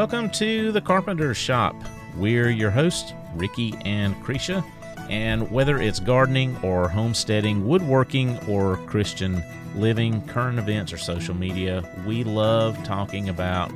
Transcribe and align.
Welcome 0.00 0.30
to 0.30 0.72
the 0.72 0.80
Carpenter 0.80 1.34
Shop. 1.34 1.76
We're 2.16 2.48
your 2.48 2.70
hosts, 2.70 3.12
Ricky 3.34 3.74
and 3.84 4.14
Cretia. 4.24 4.64
And 5.10 5.50
whether 5.50 5.78
it's 5.78 6.00
gardening 6.00 6.56
or 6.62 6.88
homesteading, 6.88 7.68
woodworking 7.68 8.38
or 8.48 8.78
Christian 8.86 9.44
living, 9.74 10.26
current 10.26 10.58
events 10.58 10.94
or 10.94 10.96
social 10.96 11.34
media, 11.34 11.86
we 12.06 12.24
love 12.24 12.82
talking 12.82 13.28
about 13.28 13.70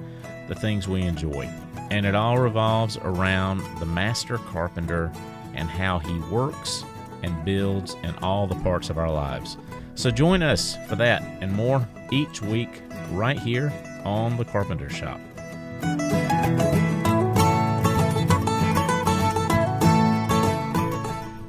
the 0.49 0.55
things 0.55 0.89
we 0.89 1.03
enjoy. 1.03 1.45
And 1.91 2.07
it 2.07 2.15
all 2.15 2.39
revolves 2.39 2.97
around 3.03 3.61
the 3.79 3.85
master 3.85 4.39
carpenter 4.39 5.13
and 5.53 5.69
how 5.69 5.99
he 5.99 6.19
works 6.31 6.85
and 7.23 7.45
builds 7.45 7.97
in 8.03 8.15
all 8.23 8.47
the 8.47 8.59
parts 8.63 8.89
of 8.89 8.97
our 8.97 9.13
lives. 9.13 9.59
So 9.95 10.11
join 10.11 10.43
us 10.43 10.79
for 10.89 10.97
that 10.97 11.21
and 11.43 11.53
more 11.53 11.87
each 12.11 12.41
week 12.41 12.81
right 13.11 13.39
here 13.39 13.71
on 14.07 14.39
the 14.39 14.47
Carpenter 14.47 14.89
Shop. 14.89 15.21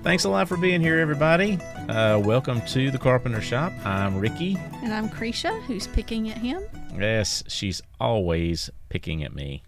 Thanks 0.06 0.24
a 0.24 0.30
lot 0.30 0.48
for 0.48 0.56
being 0.56 0.82
here, 0.82 1.00
everybody. 1.00 1.58
Uh, 1.90 2.22
welcome 2.24 2.62
to 2.68 2.92
the 2.92 2.98
Carpenter 3.00 3.42
Shop. 3.42 3.74
I'm 3.84 4.16
Ricky. 4.20 4.56
And 4.84 4.94
I'm 4.94 5.10
Cretia, 5.10 5.60
who's 5.64 5.88
picking 5.88 6.30
at 6.30 6.38
him. 6.38 6.62
Yes, 6.96 7.44
she's 7.48 7.82
always 8.00 8.70
picking 8.90 9.24
at 9.24 9.34
me. 9.34 9.64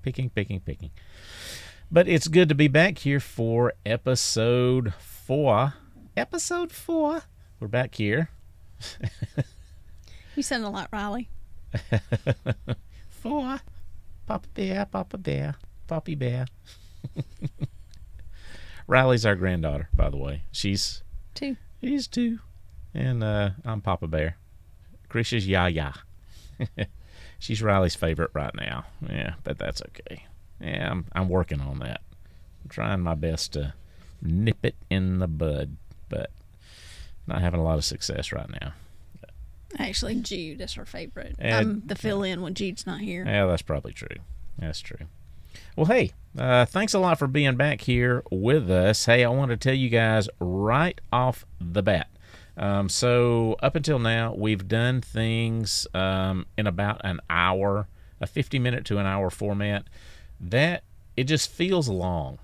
Picking, 0.00 0.30
picking, 0.30 0.60
picking. 0.60 0.92
But 1.90 2.08
it's 2.08 2.26
good 2.26 2.48
to 2.48 2.54
be 2.54 2.68
back 2.68 2.96
here 2.96 3.20
for 3.20 3.74
episode 3.84 4.94
four. 4.94 5.74
Episode 6.16 6.72
four. 6.72 7.24
We're 7.60 7.68
back 7.68 7.94
here. 7.94 8.30
you 10.36 10.42
sound 10.42 10.64
a 10.64 10.70
lot 10.70 10.88
Riley. 10.90 11.28
four. 13.10 13.60
Papa 14.24 14.48
Bear, 14.54 14.86
Papa 14.86 15.18
Bear, 15.18 15.56
Poppy 15.86 16.14
Bear. 16.14 16.46
Riley's 18.86 19.24
our 19.26 19.36
granddaughter, 19.36 19.88
by 19.94 20.10
the 20.10 20.16
way. 20.16 20.42
She's 20.52 21.02
two. 21.34 21.56
He's 21.80 22.06
two. 22.06 22.38
And 22.94 23.22
uh, 23.24 23.50
I'm 23.64 23.80
Papa 23.80 24.06
Bear. 24.06 24.36
Cretia's 25.08 25.46
Yaya. 25.46 25.94
She's 27.38 27.62
Riley's 27.62 27.94
favorite 27.96 28.30
right 28.34 28.54
now. 28.54 28.84
Yeah, 29.08 29.34
but 29.42 29.58
that's 29.58 29.82
okay. 29.82 30.26
Yeah, 30.60 30.90
I'm 30.90 31.06
I'm 31.12 31.28
working 31.28 31.60
on 31.60 31.80
that. 31.80 32.00
I'm 32.62 32.68
trying 32.68 33.00
my 33.00 33.14
best 33.14 33.54
to 33.54 33.74
nip 34.20 34.58
it 34.64 34.76
in 34.90 35.18
the 35.18 35.26
bud, 35.26 35.76
but 36.08 36.30
not 37.26 37.40
having 37.40 37.60
a 37.60 37.64
lot 37.64 37.78
of 37.78 37.84
success 37.84 38.30
right 38.32 38.48
now. 38.60 38.74
Actually, 39.78 40.16
Jude 40.16 40.60
is 40.60 40.74
her 40.74 40.84
favorite. 40.84 41.34
I'm 41.42 41.82
the 41.86 41.94
fill 41.94 42.22
in 42.22 42.42
when 42.42 42.54
Jude's 42.54 42.86
not 42.86 43.00
here. 43.00 43.24
Yeah, 43.26 43.46
that's 43.46 43.62
probably 43.62 43.92
true. 43.92 44.18
That's 44.58 44.80
true. 44.80 45.06
Well, 45.76 45.86
hey, 45.86 46.12
uh, 46.38 46.66
thanks 46.66 46.92
a 46.92 46.98
lot 46.98 47.18
for 47.18 47.26
being 47.26 47.56
back 47.56 47.80
here 47.80 48.22
with 48.30 48.70
us. 48.70 49.06
Hey, 49.06 49.24
I 49.24 49.28
want 49.30 49.50
to 49.52 49.56
tell 49.56 49.72
you 49.72 49.88
guys 49.88 50.28
right 50.38 51.00
off 51.10 51.46
the 51.60 51.82
bat. 51.82 52.08
Um, 52.58 52.90
so, 52.90 53.56
up 53.62 53.74
until 53.74 53.98
now, 53.98 54.34
we've 54.34 54.68
done 54.68 55.00
things 55.00 55.86
um, 55.94 56.44
in 56.58 56.66
about 56.66 57.00
an 57.04 57.20
hour, 57.30 57.88
a 58.20 58.26
50 58.26 58.58
minute 58.58 58.84
to 58.86 58.98
an 58.98 59.06
hour 59.06 59.30
format. 59.30 59.84
That 60.38 60.84
it 61.16 61.24
just 61.24 61.50
feels 61.50 61.88
long 61.88 62.38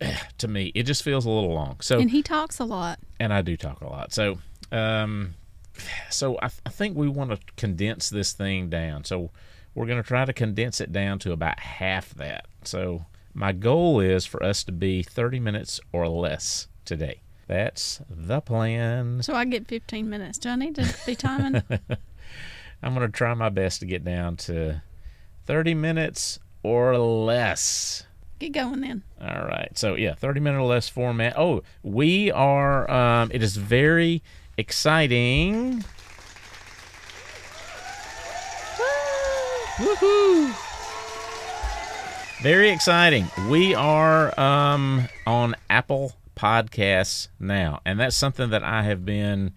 to 0.38 0.48
me. 0.48 0.72
It 0.74 0.82
just 0.82 1.04
feels 1.04 1.24
a 1.24 1.30
little 1.30 1.54
long. 1.54 1.76
So, 1.80 2.00
and 2.00 2.10
he 2.10 2.22
talks 2.22 2.58
a 2.58 2.64
lot, 2.64 2.98
and 3.20 3.32
I 3.32 3.42
do 3.42 3.56
talk 3.56 3.80
a 3.80 3.88
lot. 3.88 4.12
So, 4.12 4.38
um, 4.72 5.34
so 6.10 6.36
I, 6.42 6.48
th- 6.48 6.62
I 6.66 6.70
think 6.70 6.96
we 6.96 7.08
want 7.08 7.30
to 7.30 7.38
condense 7.56 8.10
this 8.10 8.32
thing 8.32 8.68
down. 8.70 9.04
So, 9.04 9.30
we're 9.74 9.86
going 9.86 10.02
to 10.02 10.06
try 10.06 10.24
to 10.24 10.32
condense 10.32 10.80
it 10.80 10.92
down 10.92 11.18
to 11.20 11.32
about 11.32 11.60
half 11.60 12.14
that. 12.14 12.46
So, 12.64 13.06
my 13.34 13.52
goal 13.52 14.00
is 14.00 14.26
for 14.26 14.42
us 14.42 14.62
to 14.64 14.72
be 14.72 15.02
30 15.02 15.40
minutes 15.40 15.80
or 15.92 16.08
less 16.08 16.68
today. 16.84 17.22
That's 17.46 18.00
the 18.08 18.40
plan. 18.40 19.22
So 19.22 19.34
I 19.34 19.44
get 19.44 19.68
15 19.68 20.08
minutes. 20.08 20.38
Do 20.38 20.50
I 20.50 20.56
need 20.56 20.74
to 20.76 20.94
be 21.06 21.14
timing? 21.14 21.62
I'm 22.82 22.94
going 22.94 23.06
to 23.06 23.12
try 23.12 23.32
my 23.34 23.48
best 23.48 23.80
to 23.80 23.86
get 23.86 24.04
down 24.04 24.36
to 24.38 24.82
30 25.46 25.74
minutes 25.74 26.38
or 26.62 26.96
less. 26.98 28.06
Get 28.38 28.52
going 28.52 28.80
then. 28.80 29.02
All 29.20 29.44
right. 29.46 29.70
So, 29.76 29.94
yeah, 29.94 30.14
30 30.14 30.40
minute 30.40 30.58
or 30.58 30.66
less 30.66 30.88
format. 30.88 31.38
Oh, 31.38 31.62
we 31.82 32.30
are, 32.30 32.90
um, 32.90 33.30
it 33.32 33.42
is 33.42 33.56
very 33.56 34.22
exciting. 34.56 35.84
Woohoo! 39.76 40.54
Very 42.42 42.70
exciting. 42.70 43.28
We 43.48 43.74
are 43.74 44.38
um, 44.38 45.08
on 45.26 45.54
Apple 45.70 46.12
Podcasts 46.36 47.28
now, 47.38 47.80
and 47.86 47.98
that's 48.00 48.16
something 48.16 48.50
that 48.50 48.62
I 48.62 48.82
have 48.82 49.06
been 49.06 49.52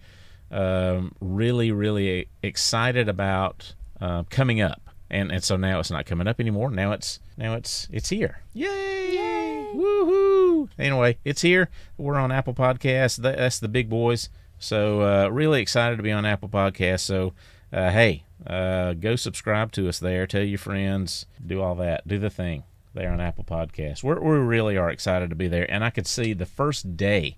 um, 0.50 1.14
really, 1.20 1.72
really 1.72 2.28
excited 2.42 3.08
about 3.08 3.74
uh, 4.00 4.22
coming 4.30 4.60
up. 4.60 4.80
And 5.10 5.30
and 5.30 5.44
so 5.44 5.56
now 5.56 5.80
it's 5.80 5.90
not 5.90 6.06
coming 6.06 6.26
up 6.26 6.40
anymore. 6.40 6.70
Now 6.70 6.92
it's 6.92 7.20
now 7.36 7.54
it's 7.54 7.88
it's 7.92 8.08
here. 8.08 8.40
Yay! 8.54 9.14
Yay! 9.14 9.72
Woohoo! 9.74 10.68
Anyway, 10.78 11.18
it's 11.24 11.42
here. 11.42 11.68
We're 11.98 12.16
on 12.16 12.32
Apple 12.32 12.54
Podcasts. 12.54 13.16
That's 13.16 13.58
the 13.58 13.68
big 13.68 13.88
boys. 13.88 14.30
So 14.58 15.02
uh, 15.02 15.28
really 15.28 15.60
excited 15.60 15.96
to 15.96 16.02
be 16.02 16.12
on 16.12 16.24
Apple 16.24 16.48
Podcasts. 16.48 17.00
So 17.00 17.34
uh, 17.72 17.90
hey, 17.90 18.24
uh, 18.44 18.94
go 18.94 19.16
subscribe 19.16 19.72
to 19.72 19.88
us 19.88 19.98
there. 19.98 20.26
Tell 20.26 20.42
your 20.42 20.58
friends. 20.58 21.26
Do 21.44 21.62
all 21.62 21.74
that. 21.76 22.06
Do 22.06 22.18
the 22.18 22.30
thing 22.30 22.64
there 22.94 23.12
on 23.12 23.20
Apple 23.20 23.44
Podcasts. 23.44 24.02
We're, 24.02 24.20
we 24.20 24.38
really 24.38 24.76
are 24.76 24.90
excited 24.90 25.30
to 25.30 25.36
be 25.36 25.48
there. 25.48 25.70
And 25.70 25.84
I 25.84 25.90
could 25.90 26.06
see 26.06 26.32
the 26.32 26.46
first 26.46 26.96
day 26.96 27.36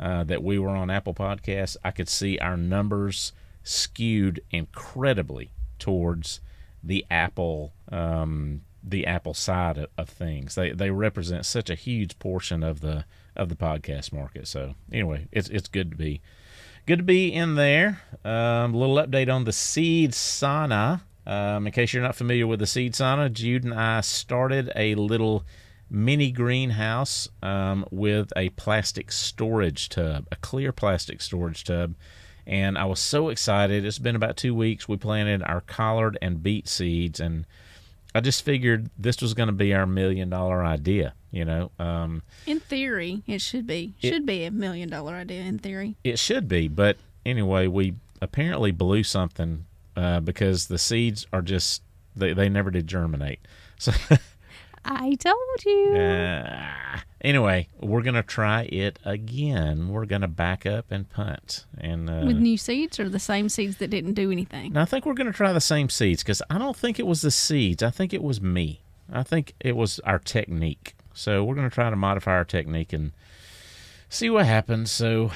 uh, 0.00 0.24
that 0.24 0.42
we 0.42 0.58
were 0.58 0.70
on 0.70 0.88
Apple 0.88 1.12
Podcasts, 1.12 1.76
I 1.84 1.90
could 1.90 2.08
see 2.08 2.38
our 2.38 2.56
numbers 2.56 3.32
skewed 3.62 4.40
incredibly 4.50 5.50
towards 5.78 6.40
the 6.82 7.04
Apple 7.10 7.74
um, 7.92 8.62
the 8.82 9.06
Apple 9.06 9.34
side 9.34 9.76
of, 9.76 9.90
of, 9.98 10.08
things. 10.08 10.54
They 10.54 10.72
they 10.72 10.90
represent 10.90 11.44
such 11.44 11.68
a 11.68 11.74
huge 11.74 12.18
portion 12.18 12.62
of 12.62 12.80
the 12.80 13.04
of 13.36 13.50
the 13.50 13.56
podcast 13.56 14.10
market. 14.10 14.48
So 14.48 14.74
anyway, 14.90 15.28
it's 15.30 15.50
it's 15.50 15.68
good 15.68 15.90
to 15.90 15.96
be 15.98 16.22
good 16.86 16.98
to 16.98 17.04
be 17.04 17.32
in 17.32 17.54
there. 17.54 18.00
Um, 18.24 18.74
a 18.74 18.76
little 18.78 18.96
update 18.96 19.32
on 19.32 19.44
the 19.44 19.52
Seed 19.52 20.12
Sauna. 20.12 21.02
Um, 21.26 21.66
in 21.66 21.72
case 21.72 21.92
you're 21.92 22.02
not 22.02 22.16
familiar 22.16 22.46
with 22.46 22.60
the 22.60 22.66
Seed 22.66 22.94
Sauna, 22.94 23.32
Jude 23.32 23.64
and 23.64 23.74
I 23.74 24.00
started 24.00 24.72
a 24.74 24.94
little 24.94 25.44
mini 25.90 26.30
greenhouse 26.30 27.28
um, 27.42 27.84
with 27.90 28.32
a 28.36 28.48
plastic 28.50 29.12
storage 29.12 29.88
tub, 29.88 30.26
a 30.32 30.36
clear 30.36 30.72
plastic 30.72 31.20
storage 31.20 31.64
tub. 31.64 31.94
And 32.46 32.78
I 32.78 32.84
was 32.84 33.00
so 33.00 33.28
excited. 33.28 33.84
It's 33.84 33.98
been 33.98 34.16
about 34.16 34.36
two 34.36 34.54
weeks. 34.54 34.88
We 34.88 34.96
planted 34.96 35.42
our 35.42 35.60
collard 35.60 36.18
and 36.22 36.42
beet 36.42 36.68
seeds, 36.68 37.20
and 37.20 37.46
I 38.14 38.20
just 38.20 38.44
figured 38.44 38.90
this 38.98 39.20
was 39.20 39.34
going 39.34 39.48
to 39.48 39.52
be 39.52 39.74
our 39.74 39.86
million 39.86 40.30
dollar 40.30 40.64
idea. 40.64 41.14
You 41.30 41.44
know, 41.44 41.70
um, 41.78 42.22
in 42.46 42.58
theory, 42.58 43.22
it 43.26 43.40
should 43.40 43.66
be 43.66 43.94
it, 44.02 44.08
should 44.08 44.26
be 44.26 44.44
a 44.44 44.50
million 44.50 44.88
dollar 44.88 45.14
idea. 45.14 45.42
In 45.42 45.58
theory, 45.58 45.96
it 46.02 46.18
should 46.18 46.48
be. 46.48 46.66
But 46.66 46.96
anyway, 47.24 47.68
we 47.68 47.94
apparently 48.20 48.72
blew 48.72 49.04
something 49.04 49.66
uh, 49.96 50.20
because 50.20 50.66
the 50.66 50.78
seeds 50.78 51.26
are 51.32 51.42
just 51.42 51.82
they, 52.16 52.32
they 52.32 52.48
never 52.48 52.70
did 52.70 52.86
germinate. 52.86 53.40
So 53.80 53.92
I 54.84 55.14
told 55.14 55.64
you. 55.64 55.94
Uh, 55.94 56.98
anyway, 57.22 57.68
we're 57.80 58.02
gonna 58.02 58.22
try 58.22 58.64
it 58.64 58.98
again. 59.04 59.88
We're 59.88 60.04
gonna 60.04 60.28
back 60.28 60.66
up 60.66 60.90
and 60.90 61.08
punt 61.08 61.64
and 61.78 62.10
uh, 62.10 62.22
with 62.26 62.36
new 62.36 62.58
seeds 62.58 63.00
or 63.00 63.08
the 63.08 63.18
same 63.18 63.48
seeds 63.48 63.78
that 63.78 63.88
didn't 63.88 64.14
do 64.14 64.30
anything. 64.30 64.76
I 64.76 64.84
think 64.84 65.06
we're 65.06 65.14
gonna 65.14 65.32
try 65.32 65.54
the 65.54 65.62
same 65.62 65.88
seeds 65.88 66.22
because 66.22 66.42
I 66.50 66.58
don't 66.58 66.76
think 66.76 66.98
it 66.98 67.06
was 67.06 67.22
the 67.22 67.30
seeds. 67.30 67.82
I 67.82 67.90
think 67.90 68.12
it 68.12 68.22
was 68.22 68.42
me. 68.42 68.80
I 69.10 69.22
think 69.22 69.54
it 69.60 69.76
was 69.76 69.98
our 70.00 70.18
technique. 70.18 70.94
So 71.14 71.44
we're 71.44 71.54
gonna 71.54 71.70
try 71.70 71.90
to 71.90 71.96
modify 71.96 72.32
our 72.32 72.44
technique 72.44 72.92
and 72.92 73.12
see 74.08 74.30
what 74.30 74.46
happens. 74.46 74.90
So 74.90 75.30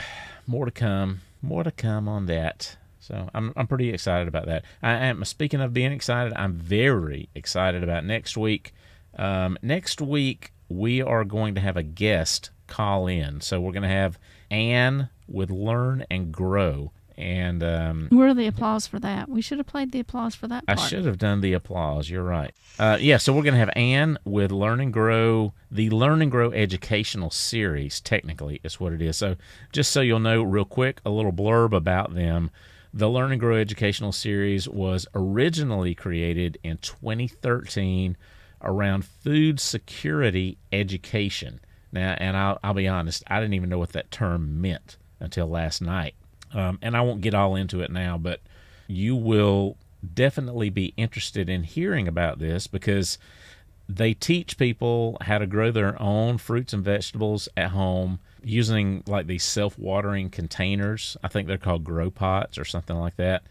more 0.47 0.65
to 0.65 0.71
come. 0.71 1.21
More 1.43 1.62
to 1.62 1.71
come 1.71 2.09
on 2.09 2.26
that. 2.26 2.76
So 3.00 3.29
I'm 3.35 3.53
I'm 3.56 3.67
pretty 3.67 3.91
excited 3.91 4.29
about 4.29 4.47
that. 4.47 4.65
I 4.82 4.93
am 4.93 5.25
speaking 5.25 5.61
of 5.61 5.75
being 5.75 5.93
excited. 5.93 6.32
I'm 6.37 6.55
very 6.55 7.29
excited 7.35 7.82
about 7.82 8.05
next 8.05 8.37
week. 8.37 8.73
Um, 9.17 9.59
next 9.62 10.00
week 10.00 10.53
we 10.69 11.03
are 11.03 11.25
going 11.25 11.55
to 11.55 11.61
have 11.61 11.76
a 11.76 11.82
guest 11.82 12.50
call 12.67 13.06
in. 13.06 13.41
So 13.41 13.61
we're 13.61 13.73
going 13.73 13.82
to 13.82 13.88
have 13.88 14.19
Anne 14.50 15.11
with 15.29 15.50
Learn 15.50 16.05
and 16.11 16.32
Grow. 16.32 16.93
And 17.16 17.62
um, 17.62 18.08
where 18.11 18.28
are 18.28 18.34
the 18.34 18.49
applause 18.49 18.87
for 18.87 18.99
that? 18.99 19.28
We 19.28 19.40
should 19.40 19.58
have 19.58 19.66
played 19.66 19.93
the 19.93 20.00
applause 20.00 20.34
for 20.34 20.49
that. 20.49 20.66
Part. 20.66 20.78
I 20.78 20.82
should 20.82 21.05
have 21.05 21.19
done 21.19 21.40
the 21.40 21.52
applause. 21.52 22.11
You're 22.11 22.25
right. 22.25 22.52
Uh, 22.78 22.99
yeah, 23.00 23.19
so 23.19 23.32
we're 23.32 23.43
going 23.43 23.55
to 23.55 23.61
have 23.61 23.70
Anne 23.76 24.19
with 24.25 24.50
Learn 24.50 24.81
and 24.81 24.93
Grow, 24.93 25.52
the 25.70 25.90
Learn 25.90 26.22
and 26.22 26.31
Grow 26.31 26.50
educational 26.50 27.31
series. 27.31 28.00
Technically, 28.00 28.61
is 28.64 28.81
what 28.81 28.93
it 28.93 29.00
is. 29.00 29.16
So 29.16 29.37
just 29.72 29.93
so 29.93 30.00
you'll 30.00 30.19
know, 30.19 30.43
real 30.43 30.64
quick, 30.64 31.00
a 31.05 31.11
little 31.11 31.32
blurb 31.32 31.72
about 31.72 32.14
them. 32.14 32.50
The 32.93 33.08
Learn 33.08 33.32
and 33.32 33.40
Grow 33.40 33.56
educational 33.56 34.12
series 34.12 34.69
was 34.69 35.06
originally 35.14 35.94
created 35.94 36.58
in 36.62 36.78
2013 36.78 38.16
around 38.62 39.05
food 39.05 39.61
security 39.61 40.58
education. 40.72 41.61
Now, 41.93 42.16
and 42.19 42.37
I'll, 42.37 42.58
I'll 42.64 42.75
be 42.75 42.88
honest, 42.88 43.22
I 43.28 43.38
didn't 43.38 43.55
even 43.55 43.69
know 43.69 43.78
what 43.78 43.93
that 43.93 44.11
term 44.11 44.61
meant 44.61 44.96
until 45.20 45.46
last 45.46 45.81
night. 45.81 46.14
Um, 46.54 46.78
and 46.80 46.96
I 46.96 47.00
won't 47.00 47.20
get 47.20 47.34
all 47.34 47.56
into 47.56 47.80
it 47.80 47.90
now, 47.90 48.16
but 48.16 48.40
you 48.86 49.16
will 49.16 49.76
definitely 50.12 50.70
be 50.70 50.94
interested 50.96 51.48
in 51.48 51.64
hearing 51.64 52.06
about 52.06 52.38
this 52.38 52.66
because 52.66 53.18
they 53.88 54.14
teach 54.14 54.56
people 54.56 55.18
how 55.22 55.38
to 55.38 55.46
grow 55.46 55.70
their 55.70 56.00
own 56.00 56.38
fruits 56.38 56.72
and 56.72 56.84
vegetables 56.84 57.48
at 57.56 57.70
home 57.70 58.18
using 58.42 59.02
like 59.06 59.26
these 59.26 59.44
self-watering 59.44 60.30
containers. 60.30 61.16
I 61.22 61.28
think 61.28 61.48
they're 61.48 61.58
called 61.58 61.84
grow 61.84 62.10
pots 62.10 62.56
or 62.56 62.64
something 62.64 62.96
like 62.96 63.16
that. 63.16 63.42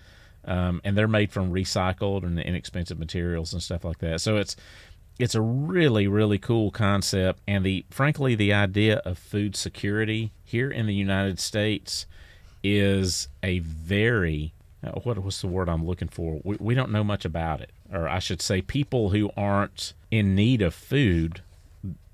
Um, 0.45 0.81
and 0.83 0.97
they're 0.97 1.07
made 1.07 1.31
from 1.31 1.53
recycled 1.53 2.23
and 2.23 2.39
inexpensive 2.39 2.99
materials 2.99 3.53
and 3.53 3.61
stuff 3.61 3.85
like 3.85 3.99
that. 3.99 4.21
So 4.21 4.37
it's 4.37 4.55
it's 5.19 5.35
a 5.35 5.41
really 5.41 6.07
really 6.07 6.39
cool 6.39 6.71
concept 6.71 7.39
and 7.47 7.63
the 7.63 7.85
frankly 7.91 8.33
the 8.33 8.51
idea 8.51 8.97
of 9.05 9.17
food 9.19 9.55
security 9.55 10.31
here 10.43 10.71
in 10.71 10.87
the 10.87 10.95
United 10.95 11.39
States 11.39 12.07
is 12.63 13.27
a 13.41 13.59
very 13.59 14.53
uh, 14.83 14.91
what 15.03 15.23
was 15.23 15.39
the 15.41 15.47
word 15.47 15.69
I'm 15.69 15.85
looking 15.85 16.09
for? 16.09 16.41
We, 16.43 16.57
we 16.59 16.75
don't 16.75 16.91
know 16.91 17.03
much 17.03 17.25
about 17.25 17.61
it, 17.61 17.71
or 17.91 18.07
I 18.07 18.19
should 18.19 18.41
say, 18.41 18.61
people 18.61 19.11
who 19.11 19.31
aren't 19.37 19.93
in 20.11 20.35
need 20.35 20.61
of 20.61 20.73
food, 20.73 21.41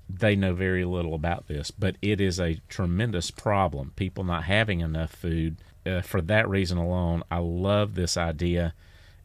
they 0.08 0.36
know 0.36 0.54
very 0.54 0.84
little 0.84 1.14
about 1.14 1.48
this. 1.48 1.70
But 1.70 1.96
it 2.00 2.20
is 2.20 2.38
a 2.38 2.60
tremendous 2.68 3.30
problem. 3.30 3.92
People 3.96 4.24
not 4.24 4.44
having 4.44 4.80
enough 4.80 5.10
food. 5.10 5.56
Uh, 5.84 6.02
for 6.02 6.20
that 6.20 6.48
reason 6.48 6.78
alone, 6.78 7.22
I 7.30 7.38
love 7.38 7.94
this 7.94 8.16
idea, 8.16 8.74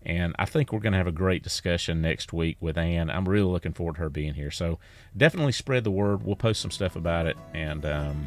and 0.03 0.33
I 0.39 0.45
think 0.45 0.71
we're 0.71 0.79
going 0.79 0.93
to 0.93 0.97
have 0.97 1.07
a 1.07 1.11
great 1.11 1.43
discussion 1.43 2.01
next 2.01 2.31
week 2.31 2.57
with 2.61 2.77
Ann. 2.77 3.09
I'm 3.09 3.27
really 3.27 3.51
looking 3.51 3.73
forward 3.73 3.95
to 3.95 4.01
her 4.03 4.09
being 4.09 4.35
here. 4.35 4.51
So 4.51 4.79
definitely 5.15 5.51
spread 5.51 5.83
the 5.83 5.91
word. 5.91 6.23
We'll 6.23 6.37
post 6.37 6.61
some 6.61 6.71
stuff 6.71 6.95
about 6.95 7.27
it, 7.27 7.37
and 7.53 7.85
um, 7.85 8.25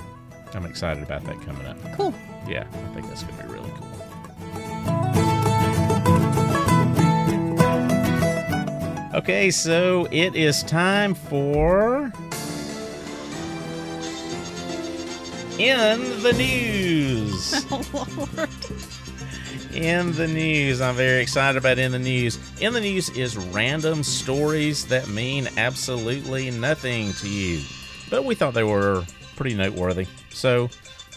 I'm 0.55 0.67
excited 0.67 1.03
about 1.03 1.25
that 1.25 1.41
coming 1.43 1.67
up. 1.67 1.77
Cool. 1.95 2.15
Yeah, 2.47 2.67
I 2.73 2.95
think 2.95 3.09
that's 3.09 3.23
going 3.23 3.37
to 3.39 3.45
be 3.45 3.53
really 3.53 3.71
cool. 3.71 3.89
Okay, 9.15 9.51
so 9.51 10.07
it 10.11 10.37
is 10.37 10.63
time 10.63 11.15
for 11.15 12.13
in 15.59 16.23
the 16.23 16.33
news. 16.37 17.65
Oh, 17.71 18.07
Lord. 18.17 18.49
In 19.75 20.13
the 20.13 20.27
news, 20.27 20.81
I'm 20.81 20.95
very 20.95 21.21
excited 21.21 21.59
about 21.59 21.79
in 21.79 21.93
the 21.93 21.99
news. 21.99 22.39
In 22.61 22.73
the 22.73 22.81
news 22.81 23.11
is 23.11 23.37
random 23.37 24.03
stories 24.03 24.87
that 24.87 25.09
mean 25.09 25.49
absolutely 25.57 26.51
nothing 26.51 27.13
to 27.15 27.29
you, 27.29 27.63
but 28.09 28.25
we 28.25 28.35
thought 28.35 28.55
they 28.55 28.65
were 28.65 29.05
pretty 29.39 29.55
noteworthy. 29.55 30.05
So, 30.31 30.69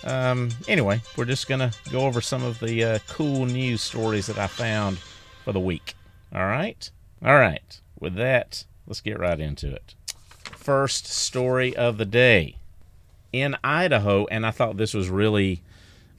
um, 0.03 0.49
anyway, 0.67 1.01
we're 1.17 1.25
just 1.25 1.49
gonna 1.49 1.71
go 1.91 2.01
over 2.01 2.21
some 2.21 2.43
of 2.43 2.59
the 2.59 2.83
uh, 2.83 2.99
cool 3.09 3.47
news 3.47 3.81
stories 3.81 4.27
that 4.27 4.37
I 4.37 4.45
found 4.45 4.99
for 5.43 5.51
the 5.51 5.59
week. 5.59 5.95
All 6.33 6.45
right, 6.45 6.89
all 7.25 7.33
right. 7.33 7.81
With 7.99 8.13
that, 8.15 8.65
let's 8.85 9.01
get 9.01 9.19
right 9.19 9.39
into 9.39 9.73
it. 9.73 9.95
First 10.43 11.07
story 11.07 11.75
of 11.75 11.97
the 11.97 12.05
day 12.05 12.57
in 13.33 13.57
Idaho, 13.63 14.27
and 14.27 14.45
I 14.45 14.51
thought 14.51 14.77
this 14.77 14.93
was 14.93 15.09
really, 15.09 15.63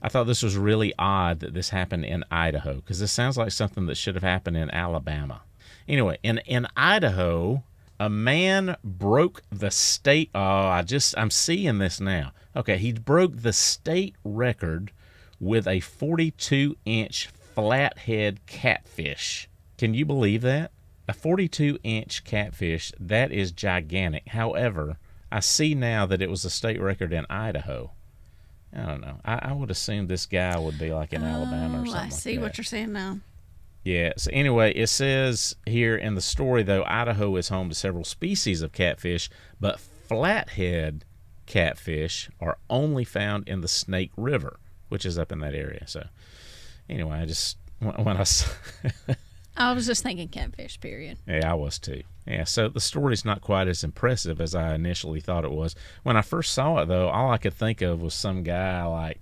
I 0.01 0.09
thought 0.09 0.27
this 0.27 0.43
was 0.43 0.57
really 0.57 0.93
odd 0.99 1.39
that 1.39 1.53
this 1.53 1.69
happened 1.69 2.03
in 2.03 2.25
Idaho 2.29 2.75
because 2.75 2.99
this 2.99 3.13
sounds 3.13 3.37
like 3.37 3.51
something 3.51 3.85
that 3.85 3.95
should 3.95 4.15
have 4.15 4.23
happened 4.23 4.57
in 4.57 4.69
Alabama. 4.71 5.41
Anyway, 5.87 6.17
in 6.21 6.39
in 6.39 6.67
Idaho, 6.75 7.63
a 8.05 8.09
man 8.09 8.75
broke 8.83 9.41
the 9.51 9.71
state. 9.71 10.29
Oh, 10.35 10.39
I 10.41 10.81
just 10.81 11.17
I'm 11.17 11.31
seeing 11.31 11.77
this 11.77 11.99
now. 12.01 12.31
Okay, 12.55 12.77
he 12.77 12.91
broke 12.93 13.37
the 13.41 13.53
state 13.53 14.15
record 14.23 14.91
with 15.39 15.67
a 15.67 15.79
42 15.79 16.75
inch 16.85 17.27
flathead 17.55 18.45
catfish. 18.45 19.47
Can 19.77 19.93
you 19.93 20.05
believe 20.05 20.41
that? 20.41 20.71
A 21.07 21.13
42 21.13 21.79
inch 21.83 22.23
catfish, 22.23 22.91
that 22.99 23.31
is 23.31 23.51
gigantic. 23.51 24.29
However, 24.29 24.97
I 25.31 25.39
see 25.41 25.73
now 25.75 26.05
that 26.05 26.21
it 26.21 26.29
was 26.29 26.45
a 26.45 26.49
state 26.49 26.79
record 26.81 27.11
in 27.11 27.25
Idaho. 27.29 27.91
I 28.75 28.85
don't 28.85 29.01
know. 29.01 29.19
I, 29.25 29.49
I 29.49 29.53
would 29.53 29.69
assume 29.69 30.07
this 30.07 30.25
guy 30.25 30.57
would 30.57 30.79
be 30.79 30.91
like 30.93 31.13
in 31.13 31.23
Alabama 31.23 31.79
or 31.79 31.81
Oh, 31.81 31.85
something. 31.85 31.93
I 31.95 32.03
like 32.03 32.11
see 32.11 32.35
that. 32.35 32.41
what 32.41 32.57
you're 32.57 32.63
saying 32.65 32.91
now. 32.93 33.19
Yeah. 33.83 34.13
So 34.17 34.29
anyway, 34.31 34.73
it 34.73 34.87
says 34.87 35.55
here 35.65 35.95
in 35.95 36.15
the 36.15 36.21
story 36.21 36.63
though, 36.63 36.83
Idaho 36.85 37.35
is 37.35 37.49
home 37.49 37.69
to 37.69 37.75
several 37.75 38.03
species 38.03 38.61
of 38.61 38.71
catfish, 38.71 39.29
but 39.59 39.79
flathead 39.79 41.05
catfish 41.45 42.29
are 42.39 42.57
only 42.69 43.03
found 43.03 43.47
in 43.47 43.61
the 43.61 43.67
Snake 43.67 44.11
River, 44.15 44.59
which 44.89 45.05
is 45.05 45.17
up 45.17 45.31
in 45.31 45.39
that 45.39 45.53
area. 45.53 45.85
So 45.87 46.07
anyway, 46.89 47.17
I 47.19 47.25
just 47.25 47.57
when 47.79 48.17
I 48.17 48.25
I 49.57 49.73
was 49.73 49.85
just 49.85 50.01
thinking 50.01 50.29
catfish, 50.29 50.79
period. 50.79 51.19
yeah, 51.27 51.51
I 51.51 51.53
was 51.53 51.77
too. 51.77 52.03
Yeah, 52.25 52.45
so 52.45 52.69
the 52.69 52.79
story's 52.79 53.25
not 53.25 53.41
quite 53.41 53.67
as 53.67 53.83
impressive 53.83 54.39
as 54.39 54.55
I 54.55 54.73
initially 54.73 55.19
thought 55.19 55.43
it 55.43 55.51
was. 55.51 55.75
When 56.03 56.15
I 56.15 56.21
first 56.21 56.53
saw 56.53 56.77
it 56.79 56.87
though, 56.87 57.09
all 57.09 57.29
I 57.31 57.37
could 57.37 57.53
think 57.53 57.81
of 57.81 58.01
was 58.01 58.13
some 58.13 58.43
guy 58.43 58.83
like 58.85 59.19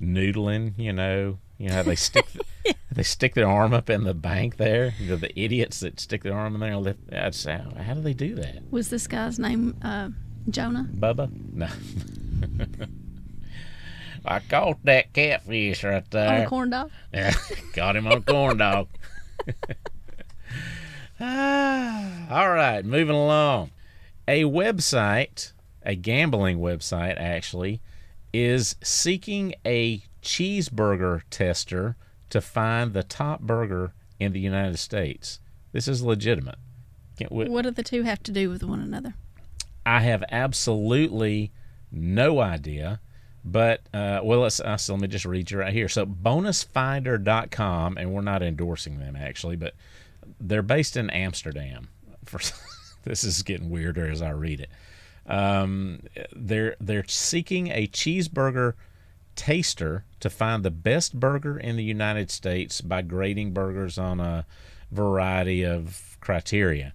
noodling, 0.00 0.78
you 0.78 0.92
know, 0.92 1.38
you 1.58 1.68
know 1.68 1.74
how 1.76 1.82
they 1.82 1.96
stick 1.96 2.26
they 2.92 3.02
stick 3.02 3.34
their 3.34 3.48
arm 3.48 3.72
up 3.72 3.88
in 3.90 4.04
the 4.04 4.14
bank 4.14 4.56
there. 4.56 4.94
You 4.98 5.10
know, 5.10 5.16
the 5.16 5.38
idiots 5.38 5.80
that 5.80 6.00
stick 6.00 6.22
their 6.22 6.34
arm 6.34 6.54
in 6.54 6.60
there 6.60 6.76
lift. 6.76 7.00
I'd 7.12 7.34
how, 7.34 7.82
how 7.82 7.94
do 7.94 8.00
they 8.00 8.14
do 8.14 8.34
that? 8.36 8.62
Was 8.70 8.90
this 8.90 9.06
guy's 9.06 9.38
name 9.38 9.76
uh, 9.82 10.10
Jonah? 10.50 10.88
Bubba? 10.94 11.30
No. 11.52 11.68
I 14.24 14.40
caught 14.40 14.78
that 14.84 15.12
catfish 15.12 15.84
right 15.84 15.94
On 15.96 16.04
there. 16.10 16.44
a 16.44 16.48
corn 16.48 16.70
dog? 16.70 16.90
Yeah, 17.14 17.32
got 17.74 17.94
him 17.94 18.08
on 18.08 18.18
a 18.18 18.20
corn 18.20 18.58
dog. 18.58 18.88
ah, 21.20 22.26
all 22.30 22.50
right, 22.50 22.84
moving 22.84 23.14
along. 23.14 23.70
A 24.26 24.42
website, 24.42 25.52
a 25.84 25.94
gambling 25.94 26.58
website 26.58 27.14
actually, 27.18 27.80
is 28.44 28.76
seeking 28.82 29.54
a 29.64 30.02
cheeseburger 30.22 31.22
tester 31.30 31.96
to 32.30 32.40
find 32.40 32.92
the 32.92 33.02
top 33.02 33.40
burger 33.40 33.92
in 34.18 34.32
the 34.32 34.40
United 34.40 34.78
States. 34.78 35.40
This 35.72 35.88
is 35.88 36.02
legitimate. 36.02 36.58
What 37.28 37.62
do 37.62 37.70
the 37.70 37.82
two 37.82 38.02
have 38.02 38.22
to 38.24 38.32
do 38.32 38.50
with 38.50 38.62
one 38.62 38.80
another? 38.80 39.14
I 39.84 40.00
have 40.00 40.22
absolutely 40.30 41.52
no 41.90 42.40
idea. 42.40 43.00
But, 43.44 43.82
uh, 43.94 44.20
well, 44.24 44.40
let's, 44.40 44.58
uh, 44.58 44.76
so 44.76 44.94
let 44.94 45.02
me 45.02 45.08
just 45.08 45.24
read 45.24 45.52
you 45.52 45.60
right 45.60 45.72
here. 45.72 45.88
So, 45.88 46.04
bonusfinder.com, 46.04 47.96
and 47.96 48.12
we're 48.12 48.20
not 48.20 48.42
endorsing 48.42 48.98
them 48.98 49.14
actually, 49.14 49.54
but 49.54 49.74
they're 50.40 50.62
based 50.62 50.96
in 50.96 51.10
Amsterdam. 51.10 51.88
For 52.24 52.40
This 53.06 53.22
is 53.22 53.42
getting 53.44 53.70
weirder 53.70 54.10
as 54.10 54.20
I 54.20 54.30
read 54.30 54.60
it. 54.60 54.68
Um, 55.26 56.00
they're, 56.34 56.76
they're 56.80 57.06
seeking 57.06 57.68
a 57.68 57.86
cheeseburger 57.86 58.74
taster 59.34 60.04
to 60.20 60.30
find 60.30 60.64
the 60.64 60.70
best 60.70 61.18
burger 61.18 61.58
in 61.58 61.76
the 61.76 61.84
United 61.84 62.30
States 62.30 62.80
by 62.80 63.02
grading 63.02 63.52
burgers 63.52 63.98
on 63.98 64.20
a 64.20 64.46
variety 64.90 65.64
of 65.64 66.16
criteria. 66.20 66.92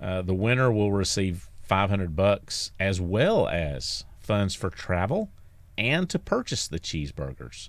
Uh, 0.00 0.22
the 0.22 0.34
winner 0.34 0.72
will 0.72 0.92
receive 0.92 1.48
500 1.62 2.16
bucks 2.16 2.72
as 2.80 3.00
well 3.00 3.46
as 3.48 4.04
funds 4.20 4.54
for 4.54 4.70
travel 4.70 5.30
and 5.78 6.08
to 6.10 6.18
purchase 6.18 6.66
the 6.66 6.80
cheeseburgers. 6.80 7.68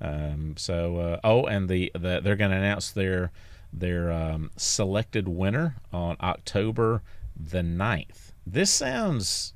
Um, 0.00 0.54
so, 0.56 0.96
uh, 0.96 1.20
oh, 1.24 1.44
and 1.44 1.68
the, 1.68 1.90
the 1.94 2.20
they're 2.22 2.36
going 2.36 2.50
to 2.50 2.56
announce 2.56 2.90
their 2.90 3.30
their 3.72 4.12
um, 4.12 4.50
selected 4.56 5.28
winner 5.28 5.76
on 5.92 6.16
October 6.20 7.02
the 7.36 7.62
9th. 7.62 8.32
This 8.46 8.70
sounds, 8.70 9.54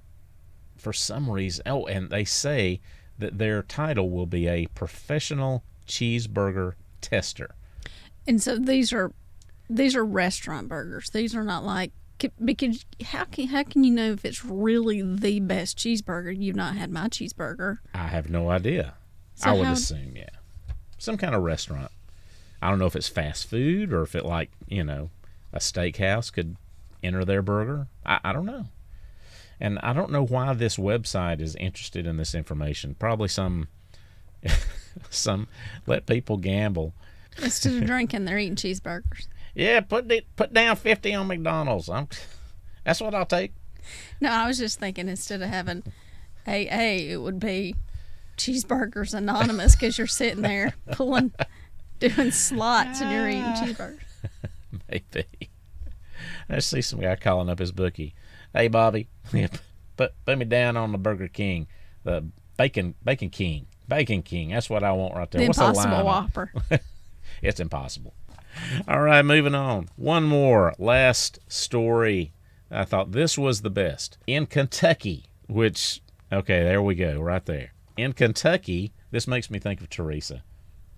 for 0.77 0.93
some 0.93 1.31
reason, 1.31 1.63
oh, 1.67 1.87
and 1.87 2.11
they 2.11 2.25
say 2.25 2.81
that 3.19 3.39
their 3.39 3.63
title 3.63 4.11
will 4.11 4.27
be 4.27 4.49
a 4.49 4.67
professional 4.69 5.63
cheeseburger 5.87 6.75
tester. 7.01 7.55
And 8.27 8.43
so 8.43 8.57
these 8.59 8.93
are 8.93 9.13
these 9.71 9.95
are 9.97 10.05
restaurant 10.05 10.69
burgers. 10.69 11.11
These 11.11 11.35
are 11.35 11.45
not 11.45 11.65
like 11.65 11.93
because 12.45 12.85
how 13.05 13.25
can 13.25 13.49
how 13.49 13.63
can 13.63 13.85
you 13.85 13.93
know 13.93 14.13
if 14.13 14.25
it's 14.25 14.45
really 14.45 15.03
the 15.03 15.41
best 15.41 15.79
cheeseburger? 15.79 16.37
You've 16.37 16.57
not 16.57 16.77
had 16.77 16.91
my 16.91 17.09
cheeseburger. 17.09 17.79
I 17.95 18.09
have 18.09 18.29
no 18.31 18.51
idea. 18.51 18.95
So 19.35 19.51
I 19.51 19.53
would 19.55 19.67
how- 19.67 19.73
assume, 19.73 20.17
yeah, 20.17 20.29
some 20.99 21.17
kind 21.17 21.35
of 21.35 21.43
restaurant. 21.43 21.91
I 22.61 22.71
don't 22.71 22.79
know 22.81 22.87
if 22.87 22.97
it's 22.97 23.09
fast 23.09 23.49
food 23.49 23.93
or 23.93 24.03
if 24.03 24.15
it 24.15 24.25
like 24.25 24.51
you 24.67 24.83
know 24.85 25.11
a 25.53 25.59
steakhouse 25.59 26.33
could 26.33 26.57
enter 27.03 27.25
their 27.25 27.43
burger. 27.43 27.87
I, 28.05 28.19
I 28.25 28.33
don't 28.33 28.47
know, 28.47 28.67
and 29.61 29.79
I 29.81 29.93
don't 29.93 30.11
know 30.11 30.25
why 30.25 30.55
this 30.55 30.77
website 30.77 31.41
is 31.41 31.57
interested 31.57 32.07
in 32.07 32.17
this 32.17 32.35
information. 32.35 32.95
Probably 32.95 33.29
some 33.29 33.69
some 35.11 35.49
let 35.87 36.07
people 36.07 36.37
gamble. 36.37 36.95
Instead 37.43 37.75
of 37.75 37.85
drinking, 37.87 38.25
they're 38.25 38.39
eating 38.39 38.57
cheeseburgers. 38.57 39.27
Yeah, 39.55 39.81
put 39.81 40.11
it, 40.11 40.27
put 40.37 40.53
down 40.53 40.77
fifty 40.77 41.15
on 41.15 41.27
McDonald's. 41.27 41.89
I'm 41.89 42.09
That's 42.85 43.01
what 43.01 43.15
I'll 43.15 43.27
take. 43.27 43.53
No, 44.21 44.31
I 44.31 44.47
was 44.47 44.59
just 44.59 44.79
thinking 44.79 45.09
instead 45.09 45.43
of 45.43 45.49
having 45.49 45.83
AA, 46.47 47.11
it 47.13 47.21
would 47.21 47.41
be 47.41 47.75
Cheeseburgers 48.37 49.15
Anonymous 49.15 49.75
because 49.75 49.99
you're 49.99 50.07
sitting 50.07 50.43
there 50.43 50.75
pulling, 50.93 51.33
doing 51.99 52.31
slots 52.31 53.01
and 53.01 53.11
you're 53.11 53.29
eating 53.29 53.43
ah. 53.43 53.63
cheeseburgers. 53.63 53.99
Maybe. 54.91 55.27
I 56.49 56.61
see 56.61 56.81
some 56.81 57.01
guy 57.01 57.17
calling 57.17 57.49
up 57.49 57.59
his 57.59 57.73
bookie. 57.73 58.15
Hey, 58.59 58.67
Bobby, 58.67 59.07
put 59.97 60.13
put 60.27 60.37
me 60.37 60.45
down 60.45 60.77
on 60.77 60.91
the 60.91 60.99
Burger 60.99 61.29
King, 61.29 61.69
the 62.03 62.25
Bacon 62.57 62.97
Bacon 63.05 63.31
King, 63.31 63.69
Bacon 63.87 64.21
King. 64.21 64.51
That's 64.51 64.69
what 64.69 64.83
I 64.83 64.91
want 64.91 65.15
right 65.15 65.31
there. 65.31 65.43
The 65.43 65.47
What's 65.47 65.59
Impossible 65.59 65.91
the 65.91 66.03
line? 66.03 66.05
Whopper. 66.05 66.53
It's 67.41 67.61
impossible. 67.61 68.15
All 68.89 69.01
right, 69.01 69.23
moving 69.23 69.55
on. 69.55 69.91
One 69.95 70.25
more 70.25 70.75
last 70.77 71.39
story. 71.47 72.33
I 72.69 72.85
thought 72.85 73.13
this 73.13 73.39
was 73.39 73.63
the 73.63 73.71
best 73.71 74.19
in 74.27 74.47
Kentucky. 74.47 75.27
Which 75.47 76.03
okay, 76.33 76.65
there 76.65 76.83
we 76.83 76.97
go, 76.97 77.21
right 77.21 77.45
there. 77.47 77.75
In 77.97 78.13
Kentucky, 78.13 78.93
this 79.13 79.29
makes 79.29 79.51
me 79.51 79.61
think 79.61 79.81
of 79.81 79.89
Teresa. 79.89 80.43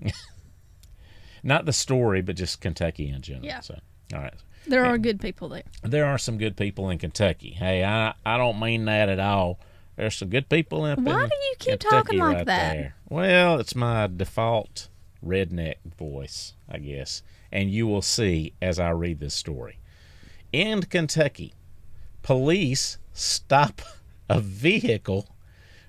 Not 1.43 1.67
the 1.67 1.75
story, 1.75 2.23
but 2.23 2.37
just 2.37 2.62
Kentucky 2.62 3.11
in 3.11 3.21
general. 3.21 3.45
Yeah. 3.45 3.61
So, 3.61 3.79
all 4.14 4.21
right. 4.21 4.35
There 4.67 4.85
are 4.85 4.99
good 4.99 5.21
people 5.21 5.49
there. 5.49 5.62
there 5.83 6.07
are 6.07 6.19
some 6.19 6.38
good 6.38 6.57
people 6.57 6.90
in 6.90 6.99
Kentucky. 6.99 7.50
Hey, 7.50 7.85
I 7.85 8.14
I 8.25 8.37
don't 8.37 8.61
mean 8.61 8.85
that 8.85 9.09
at 9.09 9.21
all. 9.21 9.59
There's 9.97 10.14
some 10.17 10.29
good 10.29 10.49
people 10.49 10.87
in. 10.87 11.02
Why 11.05 11.25
in 11.25 11.29
do 11.29 11.35
you 11.35 11.55
keep 11.59 11.81
Kentucky 11.81 11.90
talking 11.90 12.19
like 12.19 12.37
right 12.37 12.47
that? 12.47 12.73
There. 12.75 12.95
Well, 13.09 13.59
it's 13.59 13.75
my 13.75 14.07
default 14.07 14.88
redneck 15.25 15.76
voice, 15.99 16.55
I 16.69 16.79
guess, 16.79 17.23
and 17.52 17.71
you 17.71 17.87
will 17.87 18.02
see 18.02 18.55
as 18.62 18.79
I 18.79 18.90
read 18.90 19.21
this 19.21 19.35
story. 19.35 19.79
In 20.52 20.83
Kentucky, 20.83 21.55
police 22.23 22.99
stop 23.12 23.83
a 24.29 24.40
vehicle 24.40 25.29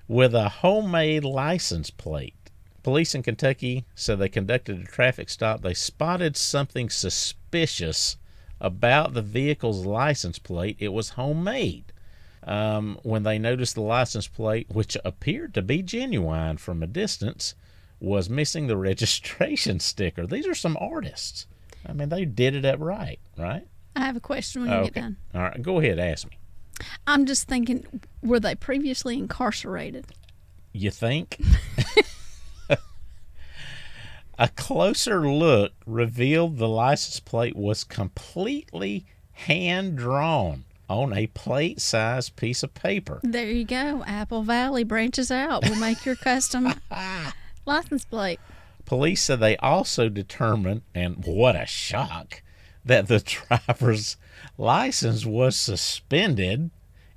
with 0.08 0.34
a 0.34 0.48
homemade 0.48 1.24
license 1.24 1.90
plate. 1.90 2.34
Police 2.82 3.14
in 3.14 3.22
Kentucky 3.22 3.84
said 3.94 4.18
they 4.18 4.28
conducted 4.28 4.80
a 4.80 4.84
traffic 4.84 5.30
stop. 5.30 5.62
They 5.62 5.74
spotted 5.74 6.36
something 6.36 6.90
suspicious 6.90 8.16
about 8.62 9.12
the 9.12 9.20
vehicle's 9.20 9.84
license 9.84 10.38
plate. 10.38 10.76
It 10.78 10.92
was 10.92 11.10
homemade. 11.10 11.92
Um, 12.44 12.98
when 13.02 13.24
they 13.24 13.38
noticed 13.38 13.74
the 13.74 13.82
license 13.82 14.26
plate, 14.26 14.68
which 14.70 14.96
appeared 15.04 15.52
to 15.54 15.62
be 15.62 15.82
genuine 15.82 16.56
from 16.56 16.82
a 16.82 16.86
distance, 16.86 17.54
was 18.00 18.30
missing 18.30 18.66
the 18.66 18.76
registration 18.90 19.80
sticker. 19.80 20.26
These 20.26 20.46
are 20.46 20.54
some 20.54 20.78
artists. 20.80 21.46
I 21.86 21.92
mean, 21.92 22.08
they 22.08 22.24
did 22.24 22.54
it 22.54 22.64
up 22.64 22.80
right, 22.80 23.18
right? 23.36 23.66
I 23.94 24.06
have 24.06 24.16
a 24.16 24.20
question 24.20 24.62
when 24.62 24.72
you 24.72 24.84
get 24.84 24.94
done. 24.94 25.16
All 25.34 25.42
right, 25.42 25.60
go 25.60 25.78
ahead, 25.78 25.98
ask 25.98 26.28
me. 26.28 26.38
I'm 27.06 27.26
just 27.26 27.46
thinking, 27.46 28.00
were 28.22 28.40
they 28.40 28.54
previously 28.54 29.18
incarcerated? 29.18 30.06
You 30.72 30.90
think? 30.90 31.40
a 34.38 34.48
closer 34.48 35.28
look 35.30 35.72
revealed 35.86 36.58
the 36.58 36.68
license 36.68 37.20
plate 37.20 37.56
was 37.56 37.84
completely 37.84 39.04
hand 39.32 39.96
drawn 39.96 40.64
on 40.88 41.12
a 41.12 41.26
plate 41.28 41.80
sized 41.80 42.36
piece 42.36 42.62
of 42.62 42.74
paper. 42.74 43.20
There 43.22 43.50
you 43.50 43.64
go. 43.64 44.04
Apple 44.06 44.42
Valley 44.42 44.84
branches 44.84 45.30
out. 45.30 45.62
We'll 45.64 45.76
make 45.78 46.04
your 46.04 46.16
custom 46.16 46.74
license 47.66 48.04
plate. 48.04 48.40
Police 48.84 49.22
said 49.22 49.40
they 49.40 49.56
also 49.58 50.08
determined, 50.08 50.82
and 50.94 51.24
what 51.24 51.56
a 51.56 51.66
shock, 51.66 52.42
that 52.84 53.08
the 53.08 53.20
driver's 53.48 54.16
license 54.58 55.24
was 55.24 55.56
suspended 55.56 56.70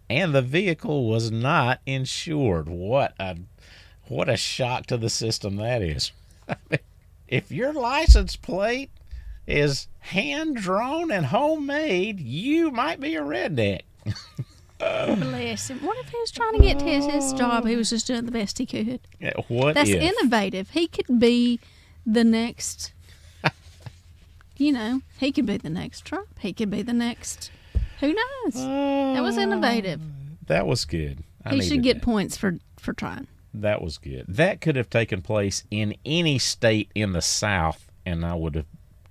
and 0.09 0.33
the 0.33 0.41
vehicle 0.41 1.09
was 1.09 1.31
not 1.31 1.79
insured. 1.85 2.69
What 2.69 3.13
a 3.19 3.37
what 4.07 4.29
a 4.29 4.37
shock 4.37 4.85
to 4.87 4.97
the 4.97 5.09
system 5.09 5.55
that 5.57 5.81
is. 5.81 6.11
If 7.27 7.51
your 7.51 7.73
license 7.73 8.35
plate 8.35 8.91
is 9.47 9.87
hand 9.99 10.57
drawn 10.57 11.11
and 11.11 11.27
homemade, 11.27 12.19
you 12.19 12.71
might 12.71 12.99
be 12.99 13.15
a 13.15 13.21
redneck. 13.21 13.81
Bless 14.77 15.69
him. 15.69 15.79
What 15.79 15.97
if 15.97 16.09
he 16.09 16.17
was 16.19 16.31
trying 16.31 16.53
to 16.53 16.59
get 16.59 16.79
to 16.79 16.85
his, 16.85 17.05
his 17.05 17.33
job? 17.33 17.65
He 17.65 17.75
was 17.75 17.89
just 17.89 18.07
doing 18.07 18.25
the 18.25 18.31
best 18.31 18.57
he 18.57 18.65
could. 18.65 18.99
Yeah, 19.19 19.33
What 19.47 19.73
That's 19.75 19.89
if? 19.89 20.01
innovative. 20.01 20.71
He 20.71 20.87
could 20.87 21.19
be 21.19 21.59
the 22.05 22.23
next. 22.23 22.91
you 24.57 24.71
know, 24.71 25.01
he 25.17 25.31
could 25.31 25.45
be 25.45 25.57
the 25.57 25.69
next 25.69 26.05
Trump. 26.05 26.27
He 26.39 26.53
could 26.53 26.69
be 26.69 26.81
the 26.81 26.93
next. 26.93 27.51
Who 28.01 28.07
knows? 28.13 28.53
That 28.55 29.21
was 29.23 29.37
uh, 29.37 29.41
innovative. 29.41 30.01
That 30.47 30.67
was 30.67 30.85
good. 30.85 31.23
I 31.43 31.55
he 31.55 31.61
should 31.61 31.81
get 31.81 31.95
that. 31.95 32.03
points 32.03 32.37
for 32.37 32.59
for 32.77 32.93
trying. 32.93 33.27
That 33.61 33.81
was 33.81 33.97
good. 33.97 34.25
That 34.27 34.61
could 34.61 34.75
have 34.75 34.89
taken 34.89 35.21
place 35.21 35.63
in 35.71 35.95
any 36.05 36.39
state 36.39 36.91
in 36.95 37.13
the 37.13 37.21
South, 37.21 37.89
and 38.05 38.25
I 38.25 38.35
would 38.35 38.55
have 38.55 38.65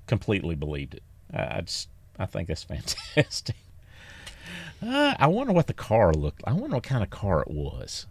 completely 0.06 0.54
believed 0.54 0.94
it. 0.94 1.02
I, 1.32 1.58
I 1.58 1.60
just, 1.62 1.88
I 2.18 2.26
think 2.26 2.48
that's 2.48 2.64
fantastic. 3.14 3.56
Uh, 4.82 5.14
I 5.18 5.26
wonder 5.28 5.52
what 5.52 5.66
the 5.66 5.74
car 5.74 6.12
looked. 6.12 6.42
I 6.46 6.52
wonder 6.52 6.76
what 6.76 6.82
kind 6.82 7.02
of 7.02 7.10
car 7.10 7.40
it 7.40 7.50
was. 7.50 8.06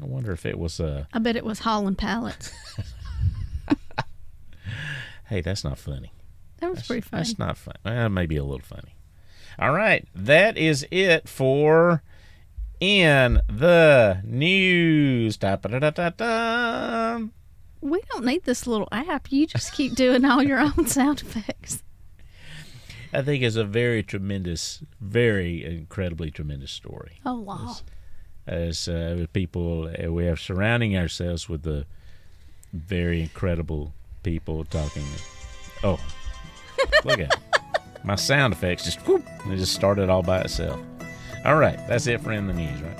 I 0.00 0.04
wonder 0.04 0.32
if 0.32 0.44
it 0.44 0.58
was 0.58 0.78
a. 0.78 1.08
I 1.12 1.18
bet 1.18 1.36
it 1.36 1.44
was 1.44 1.60
Holland 1.60 1.96
Pallets. 1.96 2.52
Hey, 5.28 5.40
that's 5.40 5.64
not 5.64 5.78
funny. 5.78 6.12
That 6.60 6.70
was 6.70 6.86
pretty 6.86 7.00
funny. 7.02 7.24
That's 7.24 7.38
not 7.38 7.58
fun. 7.58 7.74
Uh, 7.84 8.08
maybe 8.08 8.36
a 8.36 8.44
little 8.44 8.64
funny. 8.64 8.94
All 9.58 9.72
right, 9.72 10.06
that 10.14 10.56
is 10.56 10.86
it 10.90 11.28
for 11.28 12.02
in 12.80 13.40
the 13.48 14.20
news. 14.24 15.36
Da-ba-da-da-da-da. 15.36 17.26
We 17.80 18.00
don't 18.10 18.24
need 18.24 18.44
this 18.44 18.66
little 18.66 18.88
app. 18.90 19.30
You 19.30 19.46
just 19.46 19.72
keep 19.72 19.94
doing 19.94 20.24
all 20.24 20.42
your 20.42 20.58
own 20.58 20.86
sound 20.86 21.22
effects. 21.22 21.82
I 23.12 23.22
think 23.22 23.42
it's 23.42 23.56
a 23.56 23.64
very 23.64 24.02
tremendous, 24.02 24.82
very 25.00 25.64
incredibly 25.64 26.30
tremendous 26.30 26.70
story. 26.70 27.20
Oh, 27.24 27.40
wow. 27.40 27.76
As 28.46 28.88
uh, 28.88 29.26
people, 29.32 29.88
uh, 29.88 30.12
we 30.12 30.26
have 30.26 30.40
surrounding 30.40 30.96
ourselves 30.96 31.48
with 31.48 31.62
the 31.62 31.86
very 32.72 33.22
incredible 33.22 33.92
people 34.22 34.64
talking. 34.64 35.04
Oh, 35.82 35.98
look 37.04 37.20
at 37.20 37.32
it. 37.32 37.36
My 38.04 38.14
sound 38.16 38.52
effects 38.52 38.84
just 38.84 39.06
whoop, 39.06 39.24
it 39.46 39.56
just 39.56 39.72
started 39.72 40.10
all 40.10 40.22
by 40.22 40.40
itself. 40.40 40.78
All 41.46 41.54
right, 41.54 41.78
that's 41.86 42.08
it 42.08 42.20
for 42.20 42.32
in 42.32 42.48
the 42.48 42.52
news, 42.52 42.82
right? 42.82 42.96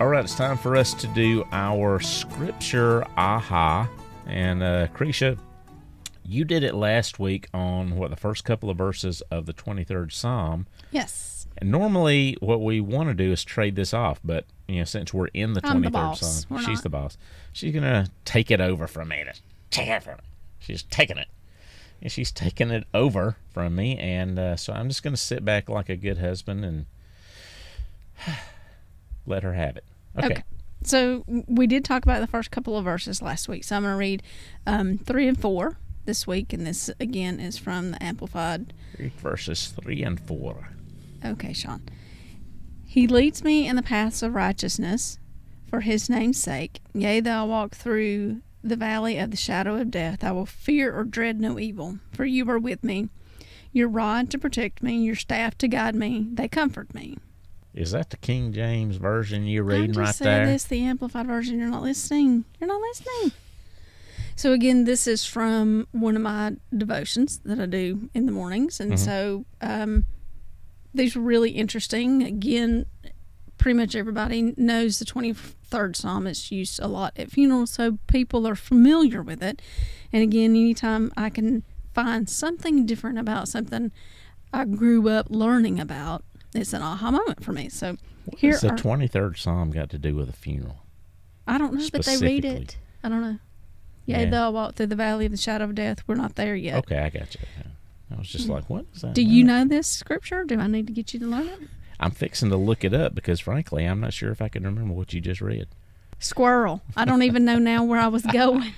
All 0.00 0.08
right, 0.08 0.24
it's 0.24 0.34
time 0.34 0.58
for 0.58 0.74
us 0.74 0.92
to 0.94 1.06
do 1.06 1.46
our 1.52 2.00
scripture 2.00 3.04
aha. 3.16 3.88
And 4.26 4.60
uh, 4.64 4.88
Cretia, 4.88 5.38
you 6.24 6.44
did 6.44 6.64
it 6.64 6.74
last 6.74 7.20
week 7.20 7.48
on 7.54 7.94
what 7.94 8.10
the 8.10 8.16
first 8.16 8.44
couple 8.44 8.68
of 8.70 8.76
verses 8.76 9.20
of 9.30 9.46
the 9.46 9.52
23rd 9.52 10.10
Psalm. 10.10 10.66
Yes. 10.90 11.46
And 11.58 11.70
normally, 11.70 12.36
what 12.40 12.60
we 12.60 12.80
want 12.80 13.08
to 13.08 13.14
do 13.14 13.30
is 13.30 13.44
trade 13.44 13.76
this 13.76 13.94
off, 13.94 14.18
but 14.24 14.46
you 14.66 14.78
know, 14.78 14.84
since 14.84 15.14
we're 15.14 15.28
in 15.28 15.52
the 15.52 15.60
23rd 15.60 15.70
I'm 15.70 15.82
the 15.82 15.90
boss. 15.90 16.20
Psalm, 16.20 16.56
We're 16.56 16.62
she's 16.64 16.78
not. 16.78 16.82
the 16.82 16.90
boss. 16.90 17.18
She's 17.52 17.72
gonna 17.72 18.08
take 18.24 18.50
it 18.50 18.60
over 18.60 18.88
from 18.88 19.10
me. 19.10 19.22
Just 19.24 19.42
Take 19.70 19.86
it 19.86 20.02
from 20.02 20.14
me. 20.14 20.24
She's 20.58 20.82
taking 20.82 21.18
it. 21.18 21.28
And 22.02 22.10
she's 22.10 22.32
taking 22.32 22.70
it 22.70 22.86
over 22.94 23.36
from 23.52 23.76
me, 23.76 23.98
and 23.98 24.38
uh, 24.38 24.56
so 24.56 24.72
I'm 24.72 24.88
just 24.88 25.02
gonna 25.02 25.16
sit 25.16 25.44
back 25.44 25.68
like 25.68 25.88
a 25.88 25.96
good 25.96 26.18
husband 26.18 26.64
and 26.64 26.86
let 29.26 29.42
her 29.42 29.54
have 29.54 29.76
it. 29.76 29.84
Okay. 30.16 30.26
Okay. 30.26 30.42
So 30.82 31.24
we 31.26 31.66
did 31.66 31.84
talk 31.84 32.04
about 32.04 32.20
the 32.20 32.26
first 32.26 32.50
couple 32.50 32.76
of 32.76 32.84
verses 32.84 33.20
last 33.20 33.48
week. 33.48 33.64
So 33.64 33.76
I'm 33.76 33.82
going 33.82 33.92
to 33.92 33.98
read 33.98 34.22
um, 34.66 34.98
three 34.98 35.28
and 35.28 35.38
four 35.38 35.76
this 36.06 36.26
week, 36.26 36.52
and 36.52 36.66
this 36.66 36.90
again 36.98 37.38
is 37.38 37.58
from 37.58 37.90
the 37.92 38.02
Amplified. 38.02 38.72
Read 38.98 39.12
Verses 39.14 39.68
three 39.68 40.02
and 40.02 40.18
four. 40.18 40.68
Okay, 41.24 41.52
Sean. 41.52 41.82
He 42.86 43.06
leads 43.06 43.44
me 43.44 43.68
in 43.68 43.76
the 43.76 43.82
paths 43.82 44.22
of 44.22 44.34
righteousness 44.34 45.18
for 45.68 45.80
his 45.80 46.08
name's 46.08 46.42
sake. 46.42 46.80
Yea, 46.94 47.20
though 47.20 47.30
I 47.30 47.42
walk 47.44 47.74
through 47.76 48.40
the 48.62 48.76
valley 48.76 49.18
of 49.18 49.30
the 49.30 49.36
shadow 49.36 49.76
of 49.76 49.90
death, 49.90 50.22
I 50.22 50.32
will 50.32 50.46
fear 50.46 50.96
or 50.96 51.04
dread 51.04 51.40
no 51.40 51.58
evil, 51.58 51.98
for 52.12 52.24
you 52.24 52.48
are 52.50 52.58
with 52.58 52.84
me. 52.84 53.08
Your 53.72 53.88
rod 53.88 54.30
to 54.30 54.38
protect 54.38 54.82
me, 54.82 54.96
your 55.02 55.14
staff 55.14 55.56
to 55.58 55.68
guide 55.68 55.94
me, 55.94 56.26
they 56.32 56.48
comfort 56.48 56.92
me. 56.94 57.18
Is 57.72 57.92
that 57.92 58.10
the 58.10 58.16
King 58.16 58.52
James 58.52 58.96
version 58.96 59.46
you're 59.46 59.64
I 59.70 59.76
reading 59.76 59.92
just 59.92 59.98
right 59.98 60.14
said 60.14 60.26
there? 60.26 60.46
this, 60.46 60.64
the 60.64 60.84
amplified 60.84 61.26
version. 61.26 61.58
You're 61.58 61.68
not 61.68 61.82
listening. 61.82 62.44
You're 62.58 62.68
not 62.68 62.80
listening. 62.80 63.32
So 64.34 64.52
again, 64.52 64.84
this 64.84 65.06
is 65.06 65.24
from 65.24 65.86
one 65.92 66.16
of 66.16 66.22
my 66.22 66.56
devotions 66.76 67.38
that 67.44 67.60
I 67.60 67.66
do 67.66 68.10
in 68.14 68.26
the 68.26 68.32
mornings, 68.32 68.80
and 68.80 68.98
so 68.98 69.44
um, 69.60 70.06
these 70.94 71.14
are 71.14 71.20
really 71.20 71.50
interesting. 71.50 72.22
Again, 72.22 72.86
pretty 73.60 73.76
much 73.76 73.94
everybody 73.94 74.54
knows 74.56 74.98
the 74.98 75.04
23rd 75.04 75.94
Psalm. 75.94 76.26
It's 76.26 76.50
used 76.50 76.80
a 76.80 76.88
lot 76.88 77.12
at 77.16 77.30
funerals, 77.30 77.70
so 77.70 77.98
people 78.06 78.48
are 78.48 78.56
familiar 78.56 79.22
with 79.22 79.42
it. 79.42 79.60
And 80.12 80.22
again, 80.22 80.56
anytime 80.56 81.12
I 81.16 81.28
can 81.28 81.62
find 81.94 82.28
something 82.28 82.86
different 82.86 83.18
about 83.18 83.48
something 83.48 83.92
I 84.52 84.64
grew 84.64 85.08
up 85.08 85.26
learning 85.28 85.78
about, 85.78 86.24
it's 86.54 86.72
an 86.72 86.82
aha 86.82 87.10
moment 87.10 87.44
for 87.44 87.52
me. 87.52 87.68
So 87.68 87.96
here 88.36 88.58
the 88.58 88.70
twenty 88.70 89.06
third 89.06 89.36
Psalm 89.36 89.70
got 89.70 89.90
to 89.90 89.98
do 89.98 90.16
with 90.16 90.30
a 90.30 90.32
funeral? 90.32 90.78
I 91.46 91.58
don't 91.58 91.74
know, 91.74 91.86
but 91.92 92.04
they 92.04 92.16
read 92.16 92.44
it. 92.44 92.78
I 93.04 93.08
don't 93.10 93.20
know. 93.20 93.38
Yea, 94.06 94.24
Yeah. 94.24 94.30
though 94.30 94.46
I 94.46 94.48
walk 94.48 94.74
through 94.74 94.86
the 94.86 94.96
valley 94.96 95.26
of 95.26 95.32
the 95.32 95.38
shadow 95.38 95.64
of 95.64 95.74
death, 95.74 96.02
we're 96.06 96.14
not 96.14 96.34
there 96.34 96.56
yet. 96.56 96.76
Okay, 96.78 96.98
I 96.98 97.10
got 97.10 97.34
you. 97.34 97.40
I 98.10 98.18
was 98.18 98.28
just 98.28 98.48
mm. 98.48 98.54
like, 98.54 98.68
what 98.70 98.86
is 98.94 99.02
that? 99.02 99.14
Do 99.14 99.22
you 99.22 99.44
know 99.44 99.64
this 99.64 99.86
scripture? 99.86 100.44
Do 100.44 100.58
I 100.58 100.66
need 100.66 100.86
to 100.88 100.92
get 100.92 101.14
you 101.14 101.20
to 101.20 101.26
learn 101.26 101.46
it? 101.46 101.60
I'm 102.00 102.10
fixing 102.12 102.48
to 102.50 102.56
look 102.56 102.82
it 102.82 102.94
up 102.94 103.14
because, 103.14 103.38
frankly, 103.40 103.84
I'm 103.84 104.00
not 104.00 104.12
sure 104.14 104.30
if 104.32 104.40
I 104.42 104.48
can 104.48 104.64
remember 104.64 104.94
what 104.94 105.12
you 105.12 105.20
just 105.20 105.40
read. 105.40 105.68
Squirrel. 106.18 106.80
I 106.96 107.04
don't 107.04 107.22
even 107.22 107.44
know 107.44 107.58
now 107.58 107.84
where 107.84 108.00
I 108.00 108.08
was 108.08 108.22
going. 108.32 108.72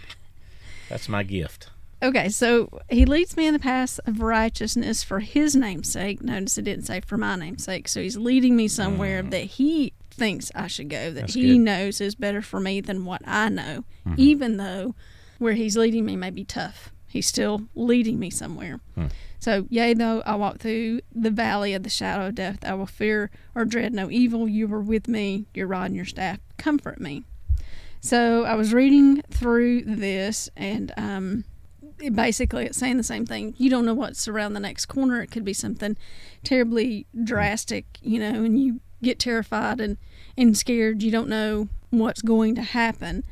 That's 0.89 1.09
my 1.09 1.23
gift. 1.23 1.71
Okay, 2.03 2.29
so 2.31 2.81
he 2.91 3.05
leads 3.05 3.37
me 3.37 3.47
in 3.47 3.53
the 3.53 3.61
path 3.61 4.01
of 4.07 4.21
righteousness 4.21 5.05
for 5.05 5.21
his 5.21 5.55
name's 5.55 5.89
sake. 5.91 6.21
Notice 6.21 6.59
it 6.59 6.63
didn't 6.63 6.85
say 6.87 7.01
for 7.01 7.17
my 7.17 7.37
name's 7.37 7.63
sake. 7.65 7.87
So 7.87 8.03
he's 8.03 8.17
leading 8.17 8.57
me 8.57 8.67
somewhere 8.67 9.23
that 9.23 9.45
he 9.45 9.93
thinks 10.11 10.51
I 10.55 10.67
should 10.67 10.89
go, 10.91 11.13
that 11.13 11.13
Mm. 11.13 11.21
That's 11.21 11.35
he 11.35 11.43
good. 11.43 11.49
Mm-hmm. 11.55 11.65
knows 11.65 12.01
is 12.01 12.15
better 12.17 12.43
for 12.43 12.59
me 12.59 12.81
than 12.81 13.05
what 13.05 13.23
I 13.25 13.49
know, 13.49 13.85
even 14.17 14.57
though 14.57 14.97
where 15.39 15.53
he's 15.55 15.77
leading 15.77 16.05
me 16.05 16.17
may 16.17 16.31
be 16.31 16.45
tough. 16.45 16.91
He's 17.09 17.27
still 17.29 17.63
leading 17.77 18.19
me 18.19 18.31
somewhere. 18.31 18.81
Hmm. 18.97 19.07
So, 19.43 19.67
yea, 19.71 19.93
though 19.93 20.23
I 20.25 20.37
walk 20.37 20.59
through 20.59 21.01
the 21.13 21.33
valley 21.33 21.75
of 21.75 21.83
the 21.83 21.91
shadow 21.91 22.27
of 22.29 22.37
death, 22.37 22.65
I 22.65 22.75
will 22.75 22.87
fear 22.87 23.29
or 23.57 23.65
dread 23.65 23.93
no 23.93 24.09
evil. 24.09 24.49
You 24.49 24.73
are 24.73 24.81
with 24.81 25.09
me, 25.09 25.47
your 25.53 25.67
rod 25.67 25.87
and 25.87 25.97
your 25.97 26.05
staff 26.05 26.39
comfort 26.59 27.01
me. 27.01 27.25
So, 28.01 28.45
I 28.45 28.55
was 28.55 28.73
reading 28.73 29.21
through 29.33 29.83
this, 29.83 30.49
and 30.57 30.93
um, 30.97 31.43
it 32.01 32.15
basically 32.15 32.67
it's 32.67 32.79
saying 32.79 32.99
the 32.99 33.03
same 33.03 33.27
thing. 33.27 33.57
You 33.59 33.69
don't 33.69 33.85
know 33.85 33.95
what's 33.95 34.29
around 34.29 34.53
the 34.53 34.61
next 34.61 34.87
corner. 34.87 35.21
It 35.21 35.33
could 35.33 35.45
be 35.45 35.55
something 35.55 35.97
terribly 36.45 37.09
drastic, 37.25 37.99
you 38.01 38.21
know, 38.21 38.45
and 38.45 38.63
you 38.63 38.79
get 39.03 39.19
terrified 39.19 39.81
and, 39.81 39.97
and 40.39 40.57
scared. 40.57 41.03
You 41.03 41.11
don't 41.11 41.29
know 41.29 41.69
what's 41.91 42.23
going 42.23 42.55
to 42.55 42.63
happen. 42.63 43.25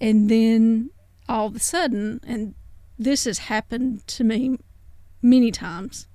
And 0.00 0.28
then 0.28 0.90
all 1.28 1.46
of 1.46 1.54
a 1.54 1.60
sudden, 1.60 2.20
and 2.26 2.56
this 2.98 3.26
has 3.26 3.38
happened 3.38 4.04
to 4.08 4.24
me 4.24 4.58
many 5.22 5.50
times, 5.50 6.06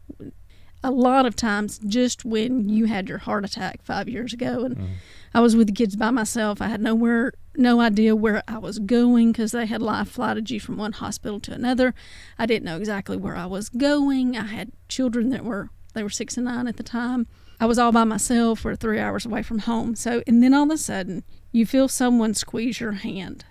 a 0.83 0.91
lot 0.91 1.25
of 1.25 1.35
times 1.35 1.79
just 1.79 2.23
when 2.23 2.69
you 2.69 2.85
had 2.85 3.09
your 3.09 3.17
heart 3.17 3.43
attack 3.43 3.81
five 3.83 4.07
years 4.07 4.33
ago 4.33 4.65
and 4.65 4.77
mm-hmm. 4.77 4.93
I 5.33 5.41
was 5.41 5.55
with 5.55 5.67
the 5.67 5.73
kids 5.73 5.97
by 5.97 6.11
myself. 6.11 6.61
I 6.61 6.67
had 6.67 6.79
nowhere, 6.79 7.33
no 7.57 7.81
idea 7.81 8.15
where 8.15 8.41
I 8.47 8.57
was 8.57 8.79
going 8.79 9.33
because 9.33 9.51
they 9.51 9.65
had 9.65 9.81
life 9.81 10.07
flighted 10.07 10.49
you 10.49 10.61
from 10.61 10.77
one 10.77 10.93
hospital 10.93 11.41
to 11.41 11.53
another. 11.53 11.93
I 12.39 12.45
didn't 12.45 12.63
know 12.63 12.77
exactly 12.77 13.17
where 13.17 13.35
I 13.35 13.45
was 13.45 13.67
going. 13.67 14.37
I 14.37 14.45
had 14.45 14.71
children 14.87 15.31
that 15.31 15.43
were 15.43 15.71
they 15.93 16.03
were 16.03 16.09
six 16.09 16.37
and 16.37 16.45
nine 16.45 16.67
at 16.67 16.77
the 16.77 16.83
time. 16.83 17.27
I 17.59 17.65
was 17.65 17.79
all 17.79 17.91
by 17.91 18.03
myself. 18.03 18.63
We're 18.63 18.75
three 18.75 18.99
hours 18.99 19.25
away 19.25 19.43
from 19.43 19.59
home. 19.59 19.95
So, 19.95 20.21
and 20.27 20.43
then 20.43 20.53
all 20.53 20.63
of 20.63 20.71
a 20.71 20.77
sudden, 20.77 21.23
you 21.51 21.65
feel 21.65 21.87
someone 21.87 22.33
squeeze 22.33 22.79
your 22.79 22.93
hand. 22.93 23.45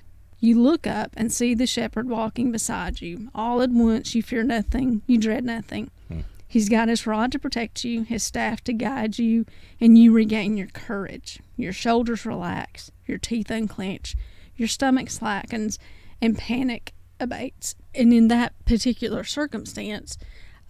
You 0.44 0.60
look 0.60 0.86
up 0.86 1.14
and 1.16 1.32
see 1.32 1.54
the 1.54 1.66
shepherd 1.66 2.06
walking 2.06 2.52
beside 2.52 3.00
you. 3.00 3.30
All 3.34 3.62
at 3.62 3.70
once, 3.70 4.14
you 4.14 4.22
fear 4.22 4.42
nothing, 4.42 5.00
you 5.06 5.16
dread 5.16 5.42
nothing. 5.42 5.90
Hmm. 6.08 6.20
He's 6.46 6.68
got 6.68 6.88
his 6.88 7.06
rod 7.06 7.32
to 7.32 7.38
protect 7.38 7.82
you, 7.82 8.02
his 8.02 8.22
staff 8.22 8.62
to 8.64 8.74
guide 8.74 9.18
you, 9.18 9.46
and 9.80 9.96
you 9.96 10.12
regain 10.12 10.58
your 10.58 10.66
courage. 10.66 11.40
Your 11.56 11.72
shoulders 11.72 12.26
relax, 12.26 12.90
your 13.06 13.16
teeth 13.16 13.50
unclench, 13.50 14.16
your 14.54 14.68
stomach 14.68 15.08
slackens, 15.08 15.78
and 16.20 16.36
panic 16.36 16.92
abates. 17.18 17.74
And 17.94 18.12
in 18.12 18.28
that 18.28 18.52
particular 18.66 19.24
circumstance, 19.24 20.18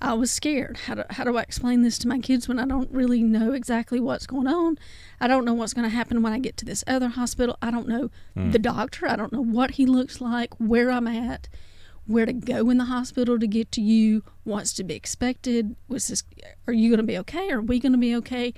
I 0.04 0.12
was 0.12 0.30
scared. 0.30 0.76
How 0.86 0.94
do, 0.94 1.04
how 1.10 1.24
do 1.24 1.36
I 1.36 1.42
explain 1.42 1.82
this 1.82 1.98
to 1.98 2.08
my 2.08 2.18
kids 2.18 2.46
when 2.46 2.58
I 2.58 2.66
don't 2.66 2.90
really 2.90 3.22
know 3.22 3.52
exactly 3.52 4.00
what's 4.00 4.26
going 4.26 4.46
on? 4.46 4.78
I 5.20 5.26
don't 5.26 5.44
know 5.44 5.54
what's 5.54 5.72
going 5.72 5.88
to 5.88 5.94
happen 5.94 6.22
when 6.22 6.32
I 6.32 6.38
get 6.38 6.56
to 6.58 6.64
this 6.64 6.84
other 6.86 7.08
hospital. 7.08 7.56
I 7.62 7.70
don't 7.70 7.88
know 7.88 8.10
hmm. 8.34 8.50
the 8.50 8.58
doctor. 8.58 9.08
I 9.08 9.16
don't 9.16 9.32
know 9.32 9.42
what 9.42 9.72
he 9.72 9.86
looks 9.86 10.20
like, 10.20 10.54
where 10.56 10.90
I'm 10.90 11.08
at 11.08 11.48
where 12.06 12.26
to 12.26 12.32
go 12.32 12.68
in 12.70 12.78
the 12.78 12.84
hospital 12.84 13.38
to 13.38 13.46
get 13.46 13.72
to 13.72 13.80
you, 13.80 14.22
what's 14.44 14.72
to 14.74 14.84
be 14.84 14.94
expected. 14.94 15.74
Was 15.88 16.08
this, 16.08 16.22
are 16.66 16.72
you 16.72 16.90
going 16.90 16.98
to 16.98 17.06
be 17.06 17.18
okay? 17.18 17.50
Are 17.50 17.62
we 17.62 17.80
going 17.80 17.92
to 17.92 17.98
be 17.98 18.14
okay? 18.16 18.52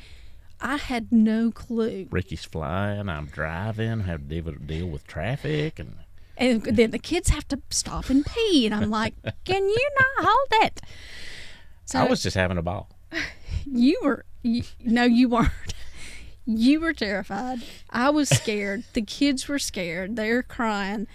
I 0.60 0.76
had 0.76 1.12
no 1.12 1.52
clue. 1.52 2.08
Ricky's 2.10 2.44
flying. 2.44 3.08
I'm 3.08 3.26
driving. 3.26 4.00
Have 4.00 4.28
to 4.28 4.42
deal, 4.42 4.52
deal 4.52 4.86
with 4.86 5.06
traffic, 5.06 5.78
and 5.78 5.98
And 6.36 6.62
then 6.62 6.90
the 6.90 6.98
kids 6.98 7.28
have 7.30 7.46
to 7.48 7.60
stop 7.70 8.10
and 8.10 8.24
pee. 8.24 8.66
And 8.66 8.74
I'm 8.74 8.90
like, 8.90 9.14
can 9.44 9.68
you 9.68 9.88
not 9.98 10.26
hold 10.26 10.64
it? 10.64 10.80
So 11.86 11.98
I 12.00 12.04
was 12.08 12.22
just 12.22 12.36
having 12.36 12.58
a 12.58 12.62
ball. 12.62 12.90
you 13.66 13.98
were, 14.02 14.24
you, 14.42 14.62
no, 14.84 15.04
you 15.04 15.28
weren't. 15.28 15.50
You 16.48 16.78
were 16.78 16.92
terrified. 16.92 17.58
I 17.90 18.08
was 18.10 18.28
scared. 18.28 18.84
the 18.92 19.02
kids 19.02 19.48
were 19.48 19.58
scared. 19.58 20.14
They're 20.14 20.44
crying. 20.44 21.08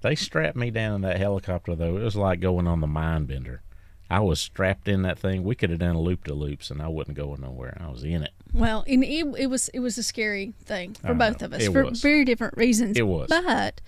They 0.00 0.14
strapped 0.14 0.56
me 0.56 0.70
down 0.70 0.94
in 0.94 1.00
that 1.00 1.18
helicopter 1.18 1.74
though. 1.74 1.96
It 1.96 2.04
was 2.04 2.14
like 2.14 2.38
going 2.38 2.68
on 2.68 2.80
the 2.80 2.86
mind 2.86 3.26
bender. 3.26 3.62
I 4.08 4.20
was 4.20 4.38
strapped 4.38 4.86
in 4.86 5.02
that 5.02 5.18
thing. 5.18 5.42
We 5.42 5.56
could 5.56 5.70
have 5.70 5.80
done 5.80 5.98
loop 5.98 6.22
to 6.24 6.34
loops, 6.34 6.70
and 6.70 6.80
I 6.80 6.86
wasn't 6.86 7.16
going 7.16 7.40
nowhere. 7.40 7.76
I 7.80 7.88
was 7.90 8.04
in 8.04 8.22
it. 8.22 8.30
Well, 8.52 8.84
and 8.86 9.02
it, 9.02 9.26
it 9.36 9.46
was 9.50 9.70
it 9.70 9.80
was 9.80 9.98
a 9.98 10.04
scary 10.04 10.52
thing 10.62 10.94
for 10.94 11.08
I 11.08 11.14
both 11.14 11.40
know. 11.40 11.46
of 11.46 11.52
us 11.54 11.62
It 11.62 11.72
for 11.72 11.86
was. 11.86 12.00
very 12.00 12.24
different 12.24 12.56
reasons. 12.56 12.96
It 12.96 13.08
was. 13.08 13.26
but 13.28 13.80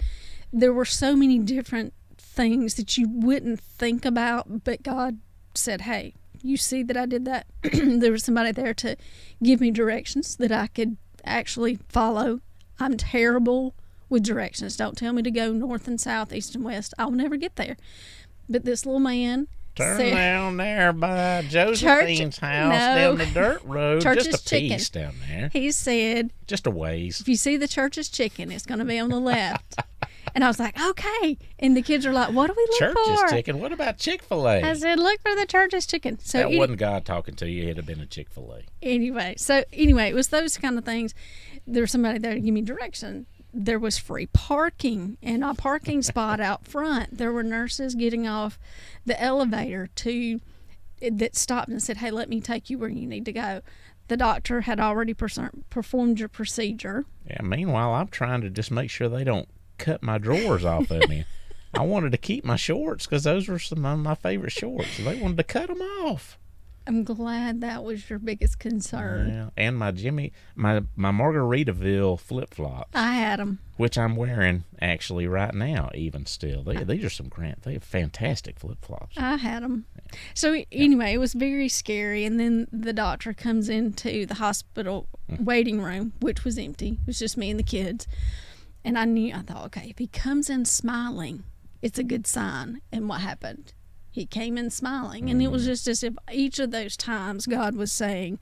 there 0.53 0.73
were 0.73 0.85
so 0.85 1.15
many 1.15 1.39
different 1.39 1.93
things 2.19 2.75
that 2.75 2.99
you 2.99 3.09
wouldn't 3.09 3.61
think 3.61 4.05
about. 4.05 4.65
But 4.65 4.83
God 4.83 5.19
said, 5.57 5.83
"Hey, 5.83 6.15
you 6.43 6.57
see 6.57 6.83
that 6.83 6.97
I 6.97 7.07
did 7.07 7.25
that. 7.25 7.47
there 7.63 8.13
was 8.13 8.25
somebody 8.25 8.53
there 8.53 8.75
to 8.75 8.97
give 9.43 9.61
me 9.61 9.71
directions 9.71 10.37
that 10.37 10.53
I 10.53 10.69
could 10.69 10.97
actually 11.25 11.79
follow. 11.89 12.41
I'm 12.79 12.97
terrible 12.97 13.75
with 14.09 14.23
directions. 14.23 14.77
Don't 14.77 14.97
tell 14.97 15.13
me 15.13 15.23
to 15.23 15.31
go 15.31 15.53
north 15.53 15.89
and 15.89 16.01
south, 16.01 16.33
east 16.33 16.55
and 16.55 16.65
west. 16.65 16.95
I'll 16.99 17.11
never 17.11 17.37
get 17.37 17.57
there." 17.57 17.77
But 18.49 18.65
this 18.65 18.87
little 18.87 19.01
man 19.01 19.49
Turn 19.77 19.99
said, 19.99 20.15
down 20.15 20.57
there 20.57 20.93
by 20.95 21.45
Josephine's 21.49 22.39
house 22.39 22.71
no. 22.71 22.95
down 22.95 23.19
the 23.19 23.27
dirt 23.27 23.63
road. 23.65 24.03
Church's 24.03 24.25
just 24.25 24.47
a 24.47 24.49
chicken. 24.49 24.79
piece 24.79 24.89
down 24.89 25.15
there. 25.29 25.51
he 25.53 25.71
said, 25.71 26.31
Just 26.47 26.67
a 26.67 26.71
ways. 26.71 27.21
if 27.21 27.29
you 27.29 27.37
see 27.37 27.59
the 27.59 27.69
church's 27.69 28.09
chicken, 28.09 28.51
it's 28.51 28.65
going 28.65 28.79
to 28.79 28.87
be 28.87 28.99
on 28.99 29.11
the 29.11 29.21
left. 29.21 29.77
and 30.37 30.45
I 30.45 30.49
was 30.49 30.61
like, 30.61 30.79
okay. 30.81 31.37
And 31.59 31.77
the 31.77 31.83
kids 31.83 32.07
are 32.07 32.13
like, 32.13 32.33
what 32.33 32.47
do 32.47 32.55
we 32.57 32.63
look 32.71 32.79
Church's 32.95 33.21
for? 33.23 33.29
chicken. 33.29 33.59
What 33.59 33.73
about 33.73 33.99
Chick 33.99 34.23
Fil 34.23 34.47
A? 34.47 34.61
I 34.63 34.75
said, 34.75 34.99
look 35.01 35.21
for 35.23 35.35
the 35.35 35.47
church's 35.47 35.87
chicken. 35.87 36.19
So 36.21 36.39
That 36.39 36.47
any- 36.49 36.59
wasn't 36.59 36.79
God 36.79 37.05
talking 37.05 37.35
to 37.37 37.49
you. 37.51 37.65
It'd 37.65 37.79
have 37.79 37.87
been 37.87 38.01
a 38.01 38.07
Chick 38.07 38.31
Fil 38.31 38.53
A. 38.53 38.61
anyway, 38.87 39.35
so 39.39 39.65
anyway, 39.73 40.09
it 40.11 40.15
was 40.15 40.29
those 40.29 40.59
kind 40.59 40.79
of 40.79 40.85
things. 40.85 41.15
There 41.67 41.81
was 41.83 41.91
somebody 41.91 42.19
there 42.21 42.35
to 42.35 42.41
give 42.41 42.55
me 42.55 42.61
direction. 42.63 43.27
There 43.53 43.79
was 43.79 43.97
free 43.99 44.27
parking 44.27 45.17
and 45.23 45.43
a 45.43 45.55
parking 45.55 46.03
spot 46.13 46.39
out 46.39 46.67
front. 46.67 47.17
There 47.19 47.33
were 47.33 47.43
nurses 47.43 47.95
getting 47.95 48.29
off 48.29 48.59
the 49.07 49.21
elevator 49.21 49.89
to 49.97 50.41
that 51.01 51.35
stopped 51.35 51.69
and 51.71 51.83
said, 51.83 51.97
"Hey, 51.97 52.11
let 52.11 52.29
me 52.29 52.41
take 52.43 52.69
you 52.71 52.79
where 52.79 52.91
you 52.91 53.07
need 53.07 53.25
to 53.25 53.33
go." 53.33 53.63
The 54.09 54.17
doctor 54.17 54.61
had 54.61 54.79
already 54.79 55.15
performed 55.15 56.21
your 56.21 56.29
procedure. 56.29 57.07
Yeah. 57.29 57.43
Meanwhile, 57.43 57.95
I'm 57.95 58.07
trying 58.09 58.43
to 58.43 58.51
just 58.51 58.71
make 58.71 58.89
sure 58.91 59.09
they 59.09 59.25
don't 59.25 59.49
cut 59.79 60.03
my 60.03 60.19
drawers 60.19 60.65
off 60.65 60.91
of 60.91 61.09
me. 61.09 61.25
I 61.75 61.83
wanted 61.83 62.13
to 62.13 62.19
keep 62.19 62.45
my 62.45 62.57
shorts 62.57 63.07
because 63.07 63.25
those 63.25 63.49
were 63.49 63.59
some 63.59 63.85
of 63.85 63.99
my 63.99 64.15
favorite 64.15 64.53
shorts. 64.53 64.97
They 64.99 65.21
wanted 65.21 65.37
to 65.37 65.45
cut 65.45 65.69
them 65.69 65.83
off. 65.83 66.39
I'm 66.89 67.03
glad 67.03 67.63
that 67.63 67.83
was 67.83 68.09
your 68.09 68.21
biggest 68.21 68.61
concern. 68.61 69.29
Yeah. 69.29 69.49
And 69.57 69.77
my 69.77 69.91
Jimmy, 69.91 70.33
my 70.55 70.83
my 70.95 71.11
Margaritaville 71.11 72.21
flip 72.21 72.55
flops, 72.55 72.95
I 72.95 73.15
had 73.15 73.41
them. 73.41 73.59
which 73.77 73.99
I'm 73.99 74.15
wearing 74.15 74.63
actually 74.81 75.27
right 75.27 75.53
now, 75.53 75.91
even 75.95 76.27
still. 76.27 76.63
They, 76.63 76.85
these 76.85 77.05
are 77.05 77.11
some 77.11 77.29
grant. 77.29 77.63
They 77.63 77.73
have 77.73 77.83
fantastic 77.83 78.61
flip 78.61 78.85
flops. 78.85 79.19
I 79.19 79.35
had 79.35 79.65
them. 79.65 79.87
So 80.33 80.63
anyway, 80.71 81.15
it 81.15 81.19
was 81.19 81.35
very 81.35 81.69
scary. 81.69 82.25
And 82.25 82.39
then 82.39 82.69
the 82.71 82.93
doctor 82.93 83.33
comes 83.33 83.69
into 83.69 84.25
the 84.25 84.35
hospital 84.35 85.09
mm-hmm. 85.29 85.45
waiting 85.45 85.83
room, 85.83 86.13
which 86.21 86.45
was 86.45 86.57
empty. 86.57 87.01
It 87.01 87.07
was 87.09 87.19
just 87.19 87.37
me 87.37 87.51
and 87.51 87.59
the 87.59 87.65
kids. 87.65 88.07
And 88.87 88.97
I 88.97 89.05
knew, 89.05 89.35
I 89.35 89.41
thought, 89.41 89.65
okay, 89.67 89.89
if 89.91 89.99
he 89.99 90.07
comes 90.07 90.49
in 90.49 90.65
smiling, 90.65 91.43
it's 91.83 91.99
a 91.99 92.05
good 92.05 92.25
sign. 92.25 92.83
And 92.93 93.09
what 93.09 93.21
happened? 93.21 93.73
He 94.13 94.27
came 94.27 94.57
in 94.57 94.71
smiling. 94.71 95.29
And 95.29 95.43
it 95.43 95.51
was 95.51 95.65
mm. 95.65 95.67
just 95.67 95.89
as 95.89 96.05
if 96.05 96.15
each 96.31 96.61
of 96.61 96.71
those 96.71 96.97
times 96.97 97.47
God 97.47 97.75
was 97.75 97.91
saying, 97.91 98.39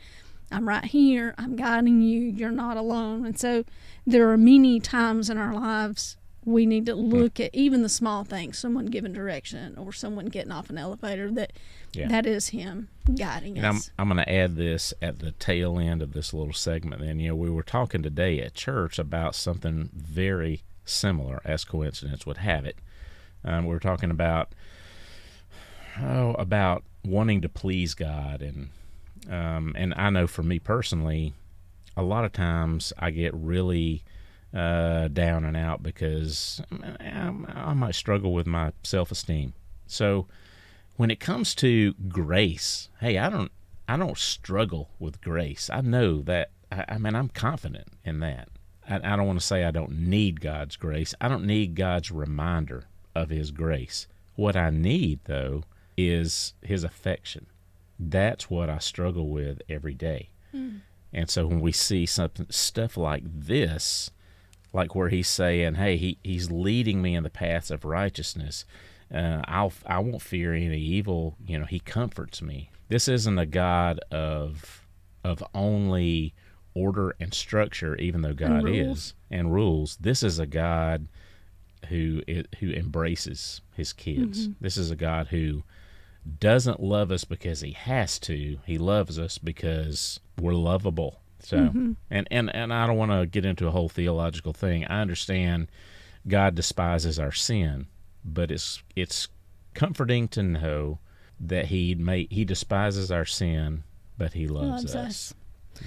I'm 0.52 0.68
right 0.68 0.84
here. 0.84 1.34
I'm 1.38 1.56
guiding 1.56 2.02
you. 2.02 2.20
You're 2.20 2.50
not 2.50 2.76
alone. 2.76 3.24
And 3.24 3.40
so 3.40 3.64
there 4.06 4.30
are 4.30 4.36
many 4.36 4.80
times 4.80 5.30
in 5.30 5.38
our 5.38 5.54
lives 5.54 6.18
we 6.44 6.66
need 6.66 6.86
to 6.86 6.94
look 6.94 7.40
at 7.40 7.54
even 7.54 7.82
the 7.82 7.88
small 7.88 8.24
things, 8.24 8.58
someone 8.58 8.86
giving 8.86 9.12
direction 9.12 9.76
or 9.78 9.92
someone 9.92 10.26
getting 10.26 10.52
off 10.52 10.68
an 10.70 10.76
elevator 10.78 11.30
that 11.32 11.52
Yeah. 11.94 12.08
that 12.08 12.26
is 12.26 12.48
him 12.48 12.88
guiding 13.16 13.56
And 13.56 13.66
I'm 13.66 13.76
us. 13.76 13.90
I'm 13.98 14.08
going 14.08 14.22
to 14.24 14.30
add 14.30 14.56
this 14.56 14.92
at 15.00 15.20
the 15.20 15.32
tail 15.32 15.78
end 15.78 16.02
of 16.02 16.12
this 16.12 16.34
little 16.34 16.52
segment. 16.52 17.00
Then 17.02 17.18
you 17.20 17.28
know 17.28 17.36
we 17.36 17.50
were 17.50 17.62
talking 17.62 18.02
today 18.02 18.40
at 18.40 18.54
church 18.54 18.98
about 18.98 19.34
something 19.34 19.90
very 19.94 20.62
similar, 20.84 21.40
as 21.44 21.64
coincidence 21.64 22.26
would 22.26 22.38
have 22.38 22.64
it. 22.66 22.76
Um, 23.44 23.64
we 23.66 23.72
were 23.74 23.80
talking 23.80 24.10
about 24.10 24.52
oh 26.00 26.32
about 26.34 26.82
wanting 27.04 27.40
to 27.42 27.48
please 27.48 27.94
God 27.94 28.42
and 28.42 28.70
um, 29.30 29.74
and 29.78 29.94
I 29.96 30.10
know 30.10 30.26
for 30.26 30.42
me 30.42 30.58
personally, 30.58 31.32
a 31.96 32.02
lot 32.02 32.26
of 32.26 32.32
times 32.32 32.92
I 32.98 33.10
get 33.10 33.32
really 33.34 34.04
uh, 34.54 35.08
down 35.08 35.44
and 35.44 35.56
out 35.56 35.82
because 35.82 36.62
I, 37.00 37.32
I 37.54 37.74
might 37.74 37.94
struggle 37.94 38.32
with 38.32 38.46
my 38.46 38.72
self 38.82 39.10
esteem. 39.10 39.54
So 39.86 40.26
when 40.96 41.10
it 41.10 41.20
comes 41.20 41.54
to 41.56 41.94
grace, 42.08 42.88
hey, 43.00 43.18
I 43.18 43.28
don't 43.28 43.50
I 43.88 43.96
don't 43.96 44.16
struggle 44.16 44.90
with 44.98 45.20
grace. 45.20 45.68
I 45.72 45.80
know 45.80 46.22
that 46.22 46.50
I, 46.70 46.84
I 46.88 46.98
mean 46.98 47.14
I'm 47.14 47.28
confident 47.28 47.88
in 48.04 48.20
that. 48.20 48.48
I, 48.88 48.96
I 48.96 49.16
don't 49.16 49.26
want 49.26 49.40
to 49.40 49.46
say 49.46 49.64
I 49.64 49.70
don't 49.70 49.98
need 49.98 50.40
God's 50.40 50.76
grace. 50.76 51.14
I 51.20 51.28
don't 51.28 51.46
need 51.46 51.74
God's 51.74 52.10
reminder 52.10 52.84
of 53.14 53.30
His 53.30 53.50
grace. 53.50 54.06
What 54.36 54.56
I 54.56 54.70
need 54.70 55.20
though 55.24 55.64
is 55.96 56.54
His 56.62 56.84
affection. 56.84 57.46
That's 57.98 58.50
what 58.50 58.68
I 58.68 58.78
struggle 58.78 59.28
with 59.28 59.62
every 59.68 59.94
day. 59.94 60.30
Mm. 60.54 60.80
And 61.12 61.30
so 61.30 61.46
when 61.46 61.60
we 61.60 61.72
see 61.72 62.06
something 62.06 62.46
stuff 62.50 62.96
like 62.96 63.22
this, 63.24 64.10
like 64.74 64.94
where 64.94 65.08
he's 65.08 65.28
saying, 65.28 65.74
"Hey, 65.74 65.96
he, 65.96 66.18
he's 66.22 66.50
leading 66.50 67.00
me 67.00 67.14
in 67.14 67.22
the 67.22 67.30
paths 67.30 67.70
of 67.70 67.84
righteousness," 67.84 68.64
uh, 69.12 69.42
I'll 69.46 69.72
I 69.86 70.00
won't 70.00 70.22
fear 70.22 70.52
any 70.52 70.80
evil. 70.80 71.36
You 71.46 71.58
know, 71.58 71.66
he 71.66 71.80
comforts 71.80 72.42
me. 72.42 72.70
This 72.88 73.08
isn't 73.08 73.38
a 73.38 73.46
God 73.46 74.00
of 74.10 74.86
of 75.22 75.42
only 75.54 76.34
order 76.74 77.14
and 77.20 77.32
structure, 77.32 77.96
even 77.96 78.22
though 78.22 78.34
God 78.34 78.64
and 78.64 78.68
is 78.68 79.14
and 79.30 79.52
rules. 79.52 79.96
This 80.00 80.22
is 80.22 80.38
a 80.38 80.46
God 80.46 81.08
who 81.88 82.22
who 82.58 82.70
embraces 82.70 83.60
his 83.74 83.92
kids. 83.92 84.48
Mm-hmm. 84.48 84.64
This 84.64 84.76
is 84.76 84.90
a 84.90 84.96
God 84.96 85.28
who 85.28 85.62
doesn't 86.38 86.82
love 86.82 87.12
us 87.12 87.24
because 87.24 87.60
he 87.60 87.72
has 87.72 88.18
to. 88.20 88.58
He 88.66 88.78
loves 88.78 89.18
us 89.18 89.38
because 89.38 90.20
we're 90.40 90.54
lovable. 90.54 91.20
So, 91.44 91.58
mm-hmm. 91.58 91.92
and, 92.10 92.28
and, 92.30 92.54
and 92.54 92.72
I 92.72 92.86
don't 92.86 92.96
want 92.96 93.10
to 93.10 93.26
get 93.26 93.44
into 93.44 93.66
a 93.66 93.70
whole 93.70 93.88
theological 93.88 94.52
thing. 94.52 94.84
I 94.86 95.00
understand 95.00 95.68
God 96.26 96.54
despises 96.54 97.18
our 97.18 97.32
sin, 97.32 97.86
but 98.24 98.50
it's, 98.50 98.82
it's 98.96 99.28
comforting 99.74 100.28
to 100.28 100.42
know 100.42 100.98
that 101.38 101.66
he 101.66 101.94
may, 101.94 102.26
he 102.30 102.44
despises 102.44 103.10
our 103.10 103.24
sin, 103.26 103.84
but 104.16 104.32
he 104.32 104.46
loves, 104.46 104.84
loves 104.84 104.94
us. 104.94 105.06
us. 105.06 105.34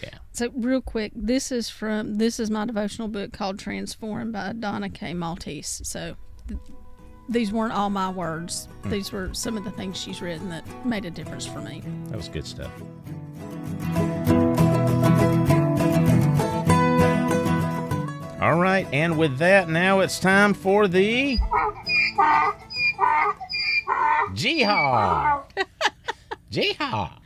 Yeah. 0.04 0.18
So 0.34 0.50
real 0.54 0.82
quick, 0.82 1.12
this 1.16 1.52
is 1.52 1.70
from 1.70 2.16
this 2.16 2.40
is 2.40 2.52
my 2.52 2.66
devotional 2.66 3.08
book 3.08 3.32
called 3.32 3.58
Transformed 3.58 4.34
by 4.34 4.54
Donna 4.54 4.90
K. 4.90 5.14
Maltese. 5.14 5.82
So 5.84 6.16
th- 6.48 6.60
these 7.30 7.52
weren't 7.52 7.74
all 7.74 7.90
my 7.90 8.10
words. 8.10 8.68
Hmm. 8.84 8.90
These 8.90 9.12
were 9.12 9.34
some 9.34 9.58
of 9.58 9.64
the 9.64 9.72
things 9.72 9.98
she's 9.98 10.22
written 10.22 10.50
that 10.50 10.66
made 10.86 11.06
a 11.06 11.10
difference 11.10 11.46
for 11.46 11.60
me. 11.62 11.84
That 12.10 12.18
was 12.18 12.28
good 12.30 12.46
stuff. 12.46 12.72
All 18.58 18.64
right, 18.64 18.88
and 18.92 19.20
with 19.20 19.38
that, 19.38 19.70
now 19.70 20.00
it's 20.00 20.20
time 20.20 20.56
for 20.56 20.88
the 20.88 21.38
Jihad. 24.34 25.44
Jihad. 26.50 27.20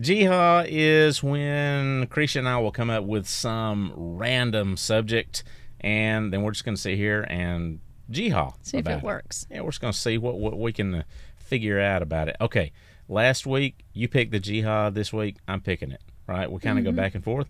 Jihad 0.00 0.66
is 0.68 1.22
when 1.22 2.08
Christian 2.08 2.46
and 2.46 2.48
I 2.48 2.58
will 2.58 2.72
come 2.72 2.90
up 2.90 3.04
with 3.04 3.28
some 3.28 3.92
random 3.94 4.76
subject, 4.76 5.44
and 5.78 6.32
then 6.32 6.42
we're 6.42 6.50
just 6.50 6.64
going 6.64 6.74
to 6.74 6.80
sit 6.80 6.96
here 6.96 7.24
and 7.30 7.78
jihad. 8.10 8.54
See 8.62 8.78
if 8.78 8.88
it, 8.88 9.04
works. 9.04 9.46
Yeah, 9.52 9.60
we're 9.60 9.70
just 9.70 9.80
going 9.80 9.92
to 9.92 9.98
see 9.98 10.18
what, 10.18 10.36
what 10.36 10.58
we 10.58 10.72
can 10.72 10.92
uh, 10.96 11.02
figure 11.38 11.78
out 11.78 12.02
about 12.02 12.26
it. 12.26 12.34
Okay, 12.40 12.72
last 13.08 13.46
week 13.46 13.84
you 13.92 14.08
picked 14.08 14.32
the 14.32 14.40
jihad. 14.40 14.96
This 14.96 15.12
week 15.12 15.36
I'm 15.46 15.60
picking 15.60 15.92
it. 15.92 16.02
Right? 16.26 16.50
We 16.50 16.58
kind 16.58 16.76
of 16.76 16.84
mm-hmm. 16.84 16.96
go 16.96 17.00
back 17.00 17.14
and 17.14 17.22
forth. 17.22 17.46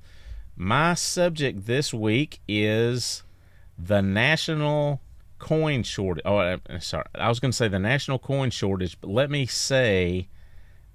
My 0.62 0.92
subject 0.92 1.64
this 1.64 1.94
week 1.94 2.42
is 2.46 3.22
the 3.78 4.02
national 4.02 5.00
coin 5.38 5.82
shortage. 5.84 6.22
Oh, 6.26 6.36
uh, 6.36 6.58
sorry. 6.80 7.06
I 7.14 7.30
was 7.30 7.40
going 7.40 7.50
to 7.50 7.56
say 7.56 7.66
the 7.66 7.78
national 7.78 8.18
coin 8.18 8.50
shortage, 8.50 9.00
but 9.00 9.08
let 9.08 9.30
me 9.30 9.46
say 9.46 10.28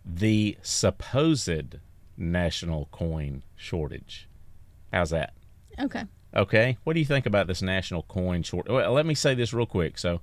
the 0.05 0.55
supposed 0.61 1.79
national 2.15 2.89
coin 2.91 3.41
shortage. 3.55 4.29
How's 4.93 5.09
that? 5.09 5.33
Okay. 5.79 6.03
Okay. 6.35 6.77
What 6.83 6.93
do 6.93 6.99
you 6.99 7.05
think 7.07 7.25
about 7.25 7.47
this 7.47 7.63
national 7.63 8.03
coin 8.03 8.43
shortage? 8.43 8.71
Well, 8.71 8.93
let 8.93 9.07
me 9.07 9.15
say 9.15 9.33
this 9.33 9.51
real 9.51 9.65
quick. 9.65 9.97
So, 9.97 10.21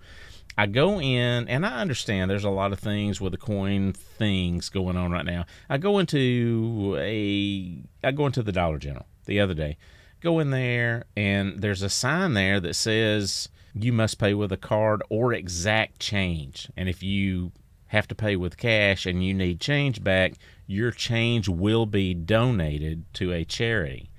I 0.56 0.66
go 0.66 1.00
in 1.00 1.48
and 1.48 1.66
I 1.66 1.80
understand 1.80 2.30
there's 2.30 2.44
a 2.44 2.50
lot 2.50 2.72
of 2.72 2.78
things 2.78 3.20
with 3.20 3.32
the 3.32 3.38
coin 3.38 3.92
things 3.92 4.68
going 4.68 4.96
on 4.96 5.10
right 5.10 5.26
now. 5.26 5.46
I 5.68 5.78
go 5.78 5.98
into 5.98 6.96
a 7.00 7.82
I 8.06 8.12
go 8.12 8.26
into 8.26 8.44
the 8.44 8.52
Dollar 8.52 8.78
General 8.78 9.06
the 9.24 9.40
other 9.40 9.54
day. 9.54 9.76
Go 10.20 10.38
in 10.38 10.50
there, 10.50 11.04
and 11.16 11.60
there's 11.60 11.82
a 11.82 11.88
sign 11.88 12.34
there 12.34 12.60
that 12.60 12.74
says 12.74 13.48
you 13.74 13.92
must 13.92 14.18
pay 14.18 14.34
with 14.34 14.52
a 14.52 14.56
card 14.56 15.02
or 15.08 15.32
exact 15.32 15.98
change. 15.98 16.68
And 16.76 16.88
if 16.88 17.02
you 17.02 17.52
have 17.86 18.08
to 18.08 18.14
pay 18.14 18.36
with 18.36 18.56
cash 18.56 19.04
and 19.06 19.24
you 19.24 19.34
need 19.34 19.60
change 19.60 20.02
back, 20.02 20.34
your 20.66 20.90
change 20.90 21.48
will 21.48 21.86
be 21.86 22.14
donated 22.14 23.04
to 23.14 23.32
a 23.32 23.44
charity. 23.44 24.10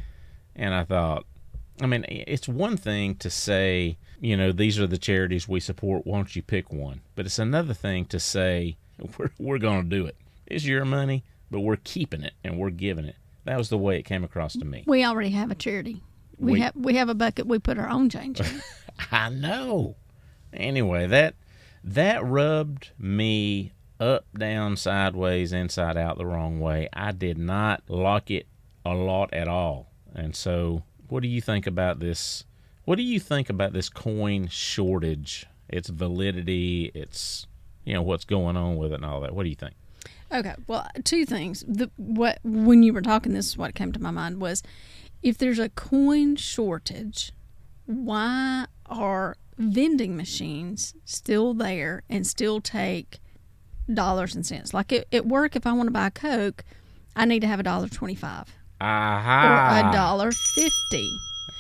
And 0.56 0.74
I 0.74 0.84
thought, 0.84 1.26
I 1.82 1.88
mean, 1.88 2.06
it's 2.08 2.48
one 2.48 2.78
thing 2.78 3.16
to 3.16 3.30
say, 3.30 3.98
you 4.20 4.38
know, 4.38 4.52
these 4.52 4.80
are 4.80 4.88
the 4.88 4.98
charities 4.98 5.48
we 5.48 5.60
support. 5.60 6.06
Why 6.06 6.18
don't 6.18 6.36
you 6.36 6.44
pick 6.44 6.72
one? 6.72 7.02
But 7.16 7.26
it's 7.26 7.40
another 7.40 7.74
thing 7.74 8.06
to 8.06 8.20
say, 8.20 8.78
we're, 9.18 9.32
we're 9.40 9.58
going 9.58 9.90
to 9.90 9.96
do 9.96 10.06
it. 10.06 10.18
It's 10.46 10.66
your 10.66 10.86
money, 10.86 11.24
but 11.50 11.62
we're 11.62 11.78
keeping 11.78 12.22
it 12.22 12.34
and 12.44 12.58
we're 12.58 12.70
giving 12.70 13.06
it. 13.06 13.16
That 13.46 13.58
was 13.58 13.70
the 13.70 13.78
way 13.78 14.00
it 14.00 14.04
came 14.04 14.24
across 14.24 14.54
to 14.54 14.66
me. 14.66 14.84
We 14.88 15.04
already 15.04 15.32
have 15.32 15.52
a 15.52 15.56
charity. 15.56 16.02
We, 16.38 16.54
we 16.54 16.60
have 16.62 16.76
we 16.76 16.96
have 16.96 17.10
a 17.10 17.16
bucket. 17.16 17.46
We 17.46 17.60
put 17.60 17.78
our 17.78 17.90
own 17.90 18.10
change 18.10 18.40
in. 18.40 18.62
I 19.12 19.30
know. 19.30 19.96
Anyway, 20.54 21.08
that 21.08 21.36
that 21.84 22.24
rubbed 22.24 22.92
me 22.98 23.74
up, 24.00 24.26
down, 24.38 24.78
sideways, 24.78 25.54
inside 25.54 25.98
out 25.98 26.18
the 26.18 26.26
wrong 26.26 26.60
way. 26.60 26.90
I 26.94 27.12
did 27.12 27.38
not 27.38 27.84
like 27.88 28.32
it 28.32 28.48
a 28.86 28.94
lot 28.94 29.34
at 29.34 29.48
all. 29.48 29.92
And 30.14 30.36
so, 30.36 30.84
what 31.08 31.22
do 31.22 31.28
you 31.28 31.42
think 31.42 31.68
about 31.68 32.00
this? 32.00 32.46
What 32.86 32.96
do 32.96 33.04
you 33.04 33.20
think 33.20 33.50
about 33.50 33.74
this 33.74 33.90
coin 33.90 34.48
shortage? 34.48 35.46
Its 35.70 35.90
validity, 35.90 36.92
its 36.94 37.48
you 37.86 37.94
know 37.94 38.02
what's 38.02 38.26
going 38.26 38.58
on 38.58 38.78
with 38.78 38.92
it 38.92 38.96
and 38.96 39.06
all 39.06 39.22
that. 39.22 39.34
What 39.34 39.44
do 39.44 39.50
you 39.50 39.56
think? 39.56 39.74
Okay, 40.34 40.56
well, 40.68 40.88
two 41.04 41.26
things. 41.26 41.64
The 41.68 41.92
what 41.98 42.40
when 42.44 42.82
you 42.82 42.92
were 42.92 43.02
talking, 43.02 43.34
this 43.34 43.48
is 43.48 43.58
what 43.58 43.76
came 43.76 43.92
to 43.92 44.02
my 44.02 44.12
mind 44.12 44.42
was, 44.42 44.64
if 45.22 45.38
there's 45.38 45.60
a 45.60 45.70
coin 45.70 46.36
shortage, 46.36 47.32
why 47.86 48.66
are 48.88 49.38
vending 49.58 50.18
machines 50.18 50.96
still 51.06 51.54
there 51.54 52.02
and 52.10 52.26
still 52.26 52.60
take 52.62 53.20
dollars 53.94 54.34
and 54.34 54.46
cents? 54.46 54.74
Like 54.74 54.92
at, 54.92 55.06
at 55.14 55.28
work, 55.28 55.56
if 55.56 55.68
I 55.68 55.74
want 55.74 55.88
to 55.88 55.92
buy 55.92 56.08
a 56.08 56.12
Coke, 56.12 56.64
I 57.16 57.26
need 57.26 57.42
to 57.42 57.48
have 57.48 57.60
a 57.60 57.64
dollar 57.64 57.88
twenty-five 57.88 58.52
uh-huh. 58.82 59.84
or 59.84 59.90
a 59.90 59.94
dollar 59.94 60.32
fifty. 60.32 61.16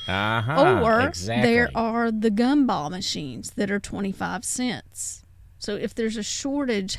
Uh-huh. 0.07 0.81
Or 0.83 1.01
exactly. 1.01 1.49
there 1.49 1.69
are 1.75 2.11
the 2.11 2.29
gumball 2.29 2.89
machines 2.89 3.51
that 3.51 3.71
are 3.71 3.79
25 3.79 4.43
cents. 4.43 5.23
So 5.59 5.75
if 5.75 5.95
there's 5.95 6.17
a 6.17 6.23
shortage, 6.23 6.97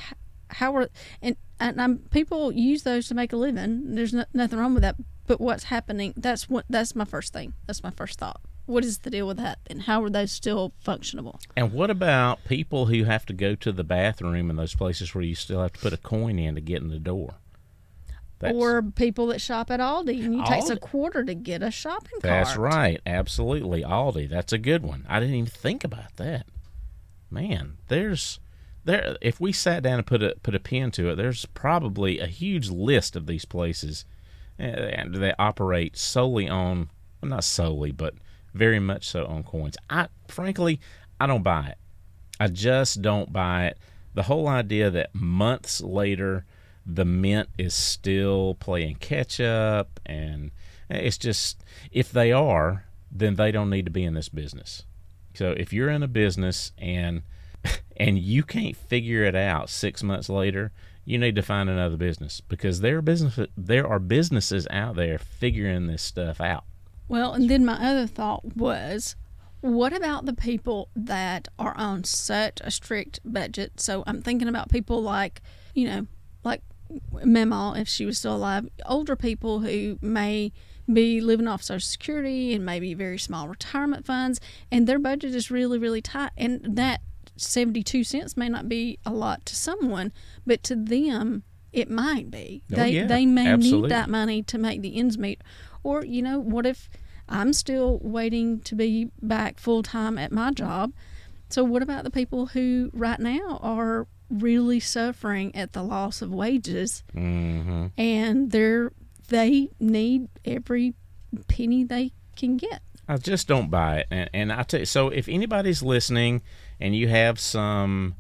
how 0.49 0.75
are 0.77 0.89
and 1.21 1.37
and 1.61 1.81
um, 1.81 1.99
people 2.11 2.53
use 2.53 2.83
those 2.83 3.09
to 3.09 3.15
make 3.15 3.33
a 3.33 3.37
living. 3.37 3.95
There's 3.95 4.13
no, 4.13 4.25
nothing 4.33 4.59
wrong 4.59 4.75
with 4.75 4.83
that. 4.83 4.97
But 5.27 5.41
what's 5.41 5.65
happening? 5.65 6.15
That's 6.17 6.49
what. 6.49 6.65
That's 6.69 6.95
my 6.95 7.05
first 7.05 7.33
thing. 7.33 7.55
That's 7.67 7.83
my 7.83 7.91
first 7.91 8.19
thought. 8.19 8.41
What 8.67 8.85
is 8.85 8.99
the 8.99 9.11
deal 9.11 9.27
with 9.27 9.37
that? 9.37 9.59
And 9.67 9.83
how 9.83 10.03
are 10.03 10.11
those 10.11 10.33
still 10.33 10.73
functionable? 10.85 11.39
And 11.55 11.73
what 11.73 11.91
about 11.91 12.45
people 12.45 12.87
who 12.87 13.05
have 13.05 13.27
to 13.27 13.35
go 13.35 13.55
to 13.57 13.73
the 13.73 13.85
bathroom 13.85 14.49
in 14.49 14.57
those 14.57 14.75
places 14.75 15.15
where 15.15 15.23
you 15.23 15.35
still 15.35 15.61
have 15.61 15.75
to 15.75 15.81
put 15.81 15.93
a 15.93 15.99
coin 15.99 16.39
in 16.39 16.55
to 16.55 16.63
get 16.63 16.81
in 16.81 16.89
the 16.89 16.99
door? 16.99 17.35
That's, 18.39 18.55
or 18.55 18.83
people 18.83 19.29
that 19.29 19.41
shop 19.41 19.71
at 19.71 19.81
Aldi 19.81 20.25
and 20.25 20.35
you 20.35 20.45
takes 20.45 20.69
a 20.69 20.77
quarter 20.77 21.25
to 21.25 21.35
get 21.35 21.63
a 21.63 21.71
shopping 21.71 22.21
cart. 22.21 22.23
That's 22.23 22.57
right, 22.57 23.01
absolutely. 23.07 23.83
Aldi, 23.83 24.29
that's 24.29 24.53
a 24.53 24.59
good 24.59 24.83
one. 24.83 25.07
I 25.09 25.21
didn't 25.21 25.35
even 25.37 25.47
think 25.51 25.85
about 25.85 26.17
that. 26.17 26.47
Man, 27.31 27.77
there's 27.89 28.41
there 28.85 29.17
if 29.21 29.41
we 29.41 29.53
sat 29.53 29.83
down 29.83 29.99
and 29.99 30.07
put 30.07 30.23
a 30.23 30.35
put 30.43 30.55
a 30.55 30.61
pin 30.61 30.91
to 30.93 31.11
it, 31.11 31.17
there's 31.17 31.47
probably 31.47 32.19
a 32.19 32.27
huge 32.27 32.71
list 32.71 33.17
of 33.17 33.27
these 33.27 33.45
places 33.45 34.05
eh, 34.59 34.65
and 34.67 35.15
they 35.15 35.35
operate 35.39 35.97
solely 35.97 36.49
on 36.49 36.91
well, 37.21 37.31
not 37.31 37.45
solely, 37.45 37.93
but 37.93 38.15
very 38.53 38.79
much 38.79 39.09
so 39.09 39.25
on 39.27 39.43
coins. 39.43 39.77
I 39.91 40.09
frankly, 40.29 40.81
I 41.21 41.27
don't 41.27 41.43
buy 41.43 41.69
it. 41.69 41.79
I 42.39 42.49
just 42.49 43.03
don't 43.03 43.33
buy 43.33 43.67
it. 43.67 43.79
The 44.15 44.25
whole 44.25 44.49
idea 44.49 44.91
that 44.91 45.15
months 45.15 45.81
later 45.81 46.45
the 46.87 47.05
mint 47.05 47.49
is 47.57 47.73
still 47.73 48.57
playing 48.61 48.97
catch 48.97 49.41
up 49.41 49.99
and 50.05 50.51
it's 50.91 51.17
just 51.17 51.65
if 51.91 52.13
they 52.13 52.31
are, 52.31 52.85
then 53.11 53.37
they 53.37 53.51
don't 53.51 53.71
need 53.71 53.87
to 53.87 53.91
be 53.91 54.05
in 54.05 54.15
this 54.15 54.29
business. 54.29 54.85
So 55.35 55.53
if 55.57 55.73
you're 55.73 55.89
in 55.89 56.03
a 56.03 56.09
business 56.09 56.73
and 56.79 57.23
and 57.97 58.19
you 58.19 58.43
can't 58.43 58.77
figure 58.77 59.25
it 59.25 59.35
out 59.35 59.71
six 59.71 60.03
months 60.03 60.29
later, 60.29 60.73
you 61.05 61.19
need 61.19 61.37
to 61.37 61.43
find 61.43 61.69
another 61.69 61.97
business 61.97 62.41
because 62.41 62.81
there 62.81 62.99
are 62.99 63.03
business 63.03 63.39
there 63.57 63.87
are 63.87 63.99
businesses 63.99 64.67
out 64.71 64.97
there 64.97 65.19
figuring 65.19 65.87
this 65.87 66.03
stuff 66.03 66.41
out. 66.41 66.65
Well, 67.09 67.33
and 67.33 67.51
then 67.51 67.65
my 67.65 67.75
other 67.75 68.07
thought 68.07 68.57
was, 68.57 69.15
what 69.61 69.93
about 69.93 70.25
the 70.25 70.35
people 70.35 70.89
that 70.97 71.49
are 71.59 71.77
on 71.77 72.05
such 72.05 72.61
a 72.63 72.71
strict 72.71 73.21
budget? 73.25 73.81
So 73.81 74.05
I'm 74.07 74.23
thinking 74.23 74.49
about 74.49 74.71
people 74.71 75.03
like, 75.03 75.43
you 75.75 75.87
know, 75.87 76.07
like 76.43 76.63
Mama, 77.25 77.75
if 77.77 77.89
she 77.89 78.07
was 78.07 78.19
still 78.19 78.37
alive, 78.37 78.69
older 78.87 79.17
people 79.17 79.61
who 79.61 79.99
may 80.01 80.53
be 80.93 81.21
living 81.21 81.49
off 81.49 81.63
Social 81.63 81.87
Security 81.87 82.55
and 82.55 82.65
maybe 82.65 82.95
very 82.95 83.19
small 83.19 83.49
retirement 83.49 84.07
funds, 84.07 84.41
and 84.71 84.87
their 84.87 84.99
budget 84.99 85.35
is 85.35 85.51
really, 85.51 85.79
really 85.79 86.03
tight. 86.03 86.33
And 86.37 86.77
that 86.77 87.01
72 87.37 88.05
cents 88.05 88.37
may 88.37 88.49
not 88.49 88.69
be 88.69 88.99
a 89.05 89.13
lot 89.13 89.45
to 89.47 89.57
someone, 89.57 90.13
but 90.47 90.63
to 90.65 90.77
them, 90.77 91.43
it 91.73 91.91
might 91.91 92.31
be. 92.31 92.63
Oh, 92.73 92.77
they, 92.77 92.91
yeah, 92.91 93.07
they 93.07 93.27
may 93.27 93.49
absolutely. 93.49 93.89
need 93.89 93.91
that 93.91 94.09
money 94.09 94.43
to 94.45 94.59
make 94.59 94.83
the 94.83 94.97
ends 94.97 95.19
meet. 95.19 95.43
Or, 95.83 96.05
you 96.05 96.23
know, 96.23 96.39
what 96.39 96.67
if 96.67 96.89
I'm 97.29 97.53
still 97.53 97.99
waiting 98.03 98.61
to 98.61 98.75
be 98.75 99.11
back 99.21 99.59
full 99.59 99.83
time 99.83 100.19
at 100.19 100.31
my 100.33 100.53
job? 100.53 100.93
So, 101.49 101.65
what 101.65 101.83
about 101.83 102.05
the 102.05 102.11
people 102.11 102.47
who 102.47 102.91
right 102.93 103.19
now 103.21 103.59
are 103.63 104.07
really 104.31 104.81
suffering 104.81 105.55
at 105.55 105.73
the 105.73 105.83
loss 105.83 106.23
of 106.23 106.33
wages 106.33 107.05
hmm 107.13 107.87
and 107.99 108.51
they're 108.51 108.91
they 109.29 109.69
need 109.79 110.29
every 110.45 110.95
penny 111.49 111.85
they 111.85 112.13
can 112.37 112.57
get? 112.57 112.83
I 113.07 113.19
just 113.19 113.49
don't 113.49 113.71
buy 113.71 113.99
it. 113.99 114.07
And, 114.11 114.31
and 114.33 114.53
I 114.53 114.63
tell 114.63 114.81
you, 114.81 114.87
so 114.87 115.09
if 115.09 115.29
anybody's 115.29 115.83
listening 115.83 116.43
and 116.81 116.95
you 116.95 117.09
have 117.09 117.39
some, 117.39 118.15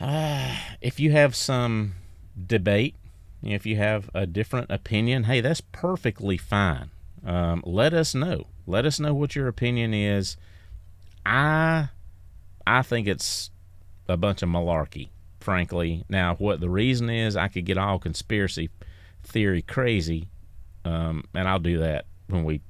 uh, 0.00 0.56
if 0.80 1.00
you 1.00 1.12
have 1.12 1.34
some 1.34 1.94
debate, 2.46 2.94
if 3.42 3.66
you 3.66 3.76
have 3.76 4.10
a 4.14 4.26
different 4.26 4.70
opinion, 4.70 5.24
hey, 5.24 5.40
that's 5.40 5.60
perfectly 5.60 6.36
fine. 6.36 6.90
Um, 7.24 7.62
let 7.66 7.92
us 7.94 8.14
know. 8.14 8.46
Let 8.66 8.84
us 8.86 9.00
know 9.00 9.14
what 9.14 9.34
your 9.36 9.48
opinion 9.48 9.94
is. 9.94 10.36
I, 11.24 11.88
I 12.66 12.82
think 12.82 13.06
it's 13.06 13.50
a 14.08 14.16
bunch 14.16 14.42
of 14.42 14.48
malarkey, 14.48 15.08
frankly. 15.40 16.04
Now, 16.08 16.34
what 16.36 16.60
the 16.60 16.70
reason 16.70 17.10
is, 17.10 17.36
I 17.36 17.48
could 17.48 17.64
get 17.64 17.78
all 17.78 17.98
conspiracy 17.98 18.70
theory 19.22 19.62
crazy, 19.62 20.28
um, 20.84 21.24
and 21.34 21.48
I'll 21.48 21.58
do 21.58 21.78
that 21.78 22.06
when 22.28 22.44
we 22.44 22.60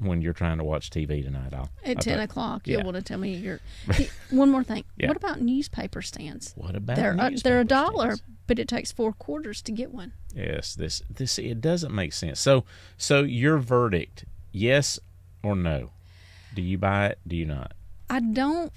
when 0.00 0.22
you're 0.22 0.32
trying 0.32 0.58
to 0.58 0.64
watch 0.64 0.90
TV 0.90 1.22
tonight. 1.22 1.52
I'll 1.54 1.68
At 1.84 1.96
I'll 1.98 2.02
10 2.02 2.16
talk- 2.18 2.24
o'clock, 2.30 2.62
yeah. 2.66 2.76
you'll 2.78 2.84
want 2.86 2.96
to 2.96 3.02
tell 3.02 3.18
me 3.18 3.34
your. 3.34 3.60
One 4.30 4.50
more 4.50 4.64
thing. 4.64 4.84
Yeah. 4.96 5.08
What 5.08 5.16
about 5.16 5.40
newspaper 5.40 6.02
stands? 6.02 6.52
What 6.56 6.74
about 6.76 6.96
They're, 6.96 7.12
uh, 7.18 7.28
newspaper 7.30 7.48
they're 7.54 7.60
a 7.60 7.64
dollar, 7.64 8.16
stands? 8.16 8.22
but 8.46 8.58
it 8.58 8.68
takes 8.68 8.90
four 8.92 9.12
quarters 9.12 9.62
to 9.62 9.72
get 9.72 9.92
one. 9.92 10.12
Yes, 10.34 10.74
this 10.74 11.02
this 11.10 11.38
it 11.38 11.60
doesn't 11.60 11.94
make 11.94 12.12
sense. 12.12 12.40
So 12.40 12.64
so 12.96 13.22
your 13.22 13.58
verdict, 13.58 14.24
yes 14.52 14.98
or 15.42 15.54
no? 15.56 15.90
Do 16.54 16.62
you 16.62 16.78
buy 16.78 17.06
it? 17.08 17.18
Do 17.26 17.36
you 17.36 17.46
not? 17.46 17.72
I 18.08 18.20
don't. 18.20 18.72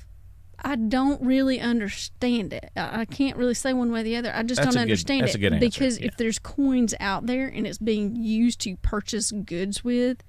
I 0.65 0.75
don't 0.77 1.21
really 1.21 1.59
understand 1.59 2.53
it. 2.53 2.71
I 2.77 3.03
can't 3.03 3.36
really 3.36 3.53
say 3.55 3.73
one 3.73 3.91
way 3.91 3.99
or 3.99 4.03
the 4.03 4.15
other. 4.15 4.31
I 4.33 4.43
just 4.43 4.62
That's 4.62 4.67
don't 4.75 4.83
a 4.83 4.86
good- 4.86 4.91
understand 4.91 5.23
that's 5.23 5.36
it 5.36 5.43
a 5.43 5.49
good 5.49 5.59
because 5.59 5.99
yeah. 5.99 6.05
if 6.07 6.15
there's 6.17 6.39
coins 6.39 6.93
out 7.01 7.25
there 7.25 7.47
and 7.47 7.67
it's 7.67 7.79
being 7.79 8.15
used 8.15 8.62
to 8.62 8.77
purchase 8.77 9.31
goods 9.31 9.83
with, 9.83 10.23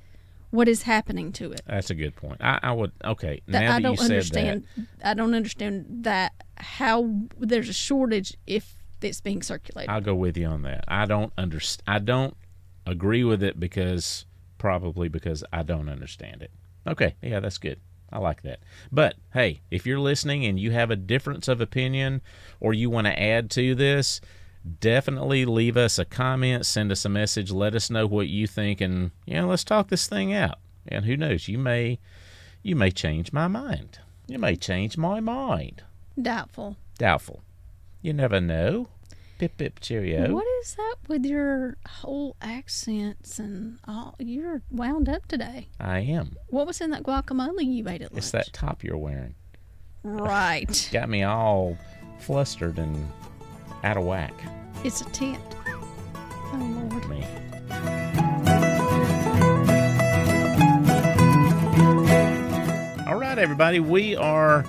what 0.54 0.68
is 0.68 0.82
happening 0.82 1.32
to 1.32 1.52
it? 1.52 1.62
That's 1.66 1.90
a 1.90 1.94
good 1.94 2.14
point. 2.14 2.40
I, 2.40 2.60
I 2.62 2.72
would 2.72 2.92
okay. 3.04 3.42
That 3.48 3.60
now 3.60 3.70
I 3.70 3.74
that 3.74 3.82
don't 3.82 3.92
you 3.92 3.96
said 3.98 4.10
understand. 4.10 4.66
I 5.02 5.14
don't 5.14 5.34
understand 5.34 5.86
that 6.04 6.32
how 6.56 7.10
there's 7.38 7.68
a 7.68 7.72
shortage 7.72 8.36
if 8.46 8.76
it's 9.02 9.20
being 9.20 9.42
circulated. 9.42 9.90
I'll 9.90 10.00
go 10.00 10.14
with 10.14 10.36
you 10.36 10.46
on 10.46 10.62
that. 10.62 10.84
I 10.86 11.06
don't 11.06 11.32
understand. 11.36 11.82
I 11.86 11.98
don't 11.98 12.36
agree 12.86 13.24
with 13.24 13.42
it 13.42 13.58
because 13.58 14.26
probably 14.56 15.08
because 15.08 15.44
I 15.52 15.62
don't 15.62 15.88
understand 15.88 16.42
it. 16.42 16.52
Okay, 16.86 17.16
yeah, 17.20 17.40
that's 17.40 17.58
good. 17.58 17.80
I 18.12 18.18
like 18.18 18.42
that. 18.42 18.60
But 18.92 19.16
hey, 19.32 19.60
if 19.70 19.86
you're 19.86 19.98
listening 19.98 20.46
and 20.46 20.58
you 20.58 20.70
have 20.70 20.90
a 20.90 20.96
difference 20.96 21.48
of 21.48 21.60
opinion 21.60 22.22
or 22.60 22.72
you 22.72 22.88
want 22.88 23.08
to 23.08 23.20
add 23.20 23.50
to 23.52 23.74
this, 23.74 24.20
definitely 24.80 25.44
leave 25.44 25.76
us 25.76 25.98
a 25.98 26.04
comment, 26.04 26.66
send 26.66 26.90
us 26.90 27.04
a 27.04 27.08
message, 27.08 27.50
let 27.50 27.74
us 27.74 27.90
know 27.90 28.06
what 28.06 28.28
you 28.28 28.46
think 28.46 28.80
and 28.80 29.10
you 29.26 29.34
know, 29.34 29.48
let's 29.48 29.64
talk 29.64 29.88
this 29.88 30.06
thing 30.06 30.32
out. 30.32 30.58
And 30.86 31.04
who 31.04 31.16
knows, 31.16 31.48
you 31.48 31.58
may 31.58 31.98
you 32.62 32.76
may 32.76 32.90
change 32.90 33.32
my 33.32 33.46
mind. 33.46 33.98
You 34.26 34.38
may 34.38 34.56
change 34.56 34.96
my 34.96 35.20
mind. 35.20 35.82
Doubtful. 36.20 36.76
Doubtful. 36.98 37.42
You 38.00 38.12
never 38.12 38.40
know. 38.40 38.88
Pip 39.38 39.56
pip 39.56 39.80
cheerio. 39.80 40.32
What 40.32 40.46
is 40.62 40.74
that 40.76 40.96
with 41.08 41.26
your 41.26 41.76
whole 41.86 42.36
accents 42.40 43.38
and 43.38 43.78
all? 43.86 44.14
You're 44.18 44.62
wound 44.70 45.08
up 45.08 45.26
today. 45.26 45.68
I 45.80 46.00
am. 46.00 46.36
What 46.48 46.66
was 46.66 46.80
in 46.80 46.90
that 46.90 47.02
guacamole 47.02 47.64
you 47.64 47.88
ate 47.88 48.02
at 48.02 48.12
lunch? 48.12 48.18
It's 48.18 48.30
that 48.30 48.52
top 48.52 48.84
you're 48.84 48.96
wearing. 48.96 49.34
Right. 50.04 50.88
Got 50.92 51.08
me 51.08 51.24
all 51.24 51.76
flustered 52.20 52.78
and 52.78 53.10
out 53.84 53.98
of 53.98 54.04
whack. 54.04 54.32
It's 54.82 55.02
a 55.02 55.04
tent. 55.10 55.38
Oh 56.16 56.88
Lord. 56.90 57.08
Me. 57.08 57.24
All 63.06 63.16
right, 63.16 63.38
everybody, 63.38 63.80
we 63.80 64.16
are 64.16 64.64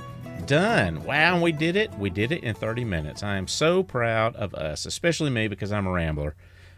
done. 0.46 1.04
Wow, 1.06 1.42
we 1.42 1.54
did 1.54 1.78
it. 1.78 1.94
We 1.98 2.10
did 2.10 2.34
it 2.34 2.44
in 2.44 2.54
30 2.56 2.84
minutes. 2.84 3.24
I 3.24 3.38
am 3.38 3.48
so 3.48 3.84
proud 3.84 4.36
of 4.36 4.54
us, 4.54 4.86
especially 4.86 5.30
me 5.30 5.48
because 5.48 5.72
I'm 5.72 5.88
a 5.88 5.92
rambler. 5.92 6.36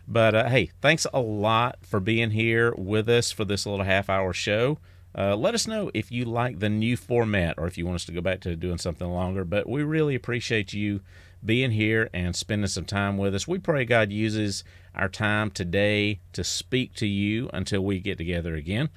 But 0.07 0.35
uh, 0.35 0.49
hey, 0.49 0.71
thanks 0.79 1.07
a 1.11 1.19
lot 1.19 1.79
for 1.81 1.99
being 1.99 2.31
here 2.31 2.73
with 2.77 3.09
us 3.09 3.31
for 3.31 3.45
this 3.45 3.65
little 3.65 3.83
half 3.83 4.09
hour 4.09 4.31
show. 4.31 4.77
Uh, 5.17 5.35
let 5.35 5.55
us 5.55 5.67
know 5.67 5.89
if 5.95 6.11
you 6.11 6.25
like 6.25 6.59
the 6.59 6.69
new 6.69 6.95
format 6.95 7.55
or 7.57 7.65
if 7.65 7.77
you 7.77 7.85
want 7.85 7.95
us 7.95 8.05
to 8.05 8.11
go 8.11 8.21
back 8.21 8.39
to 8.41 8.55
doing 8.55 8.77
something 8.77 9.07
longer. 9.07 9.43
But 9.43 9.67
we 9.67 9.81
really 9.81 10.13
appreciate 10.13 10.73
you 10.73 11.01
being 11.45 11.71
here 11.71 12.09
and 12.13 12.35
spending 12.35 12.67
some 12.67 12.85
time 12.85 13.17
with 13.17 13.35
us. 13.35 13.47
We 13.47 13.59
pray 13.59 13.85
God 13.85 14.11
uses 14.11 14.63
our 14.95 15.09
time 15.09 15.51
today 15.51 16.19
to 16.33 16.43
speak 16.43 16.95
to 16.95 17.07
you 17.07 17.49
until 17.53 17.81
we 17.81 17.99
get 17.99 18.17
together 18.17 18.55
again. 18.55 18.89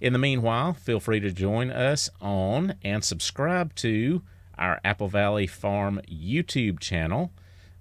In 0.00 0.12
the 0.12 0.18
meanwhile, 0.18 0.72
feel 0.72 1.00
free 1.00 1.20
to 1.20 1.30
join 1.30 1.70
us 1.70 2.10
on 2.20 2.74
and 2.82 3.04
subscribe 3.04 3.74
to 3.76 4.22
our 4.58 4.80
Apple 4.84 5.08
Valley 5.08 5.46
Farm 5.46 6.00
YouTube 6.08 6.80
channel. 6.80 7.32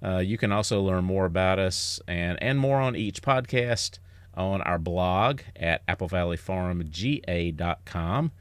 Uh, 0.03 0.17
you 0.17 0.37
can 0.37 0.51
also 0.51 0.81
learn 0.81 1.03
more 1.03 1.25
about 1.25 1.59
us 1.59 1.99
and, 2.07 2.41
and 2.41 2.59
more 2.59 2.79
on 2.79 2.95
each 2.95 3.21
podcast 3.21 3.99
on 4.33 4.61
our 4.61 4.79
blog 4.79 5.41
at 5.55 5.85
applevalleyfarmga.com. 5.87 8.31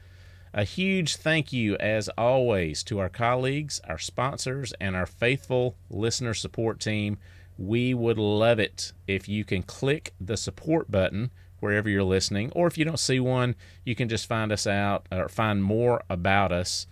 A 0.53 0.65
huge 0.65 1.15
thank 1.15 1.53
you, 1.53 1.77
as 1.77 2.09
always, 2.17 2.83
to 2.83 2.99
our 2.99 3.07
colleagues, 3.07 3.79
our 3.87 3.97
sponsors, 3.97 4.73
and 4.81 4.95
our 4.95 5.05
faithful 5.05 5.77
listener 5.89 6.33
support 6.33 6.79
team. 6.81 7.17
We 7.57 7.93
would 7.93 8.17
love 8.17 8.59
it 8.59 8.91
if 9.07 9.29
you 9.29 9.45
can 9.45 9.63
click 9.63 10.13
the 10.19 10.35
support 10.35 10.91
button 10.91 11.31
wherever 11.61 11.87
you're 11.87 12.03
listening, 12.03 12.51
or 12.53 12.67
if 12.67 12.77
you 12.77 12.83
don't 12.83 12.99
see 12.99 13.19
one, 13.19 13.55
you 13.85 13.95
can 13.95 14.09
just 14.09 14.27
find 14.27 14.51
us 14.51 14.67
out 14.67 15.05
or 15.11 15.29
find 15.29 15.63
more 15.63 16.03
about 16.09 16.51
us. 16.51 16.87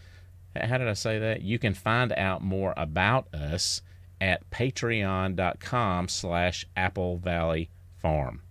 How 0.56 0.78
did 0.78 0.88
I 0.88 0.94
say 0.94 1.20
that? 1.20 1.42
You 1.42 1.60
can 1.60 1.74
find 1.74 2.14
out 2.14 2.42
more 2.42 2.74
about 2.78 3.34
us 3.34 3.82
at 4.22 4.50
patreon.com 4.52 6.08
slash 6.08 6.66
Apple 6.78 7.18
Valley 7.18 7.70
Farm. 7.98 8.42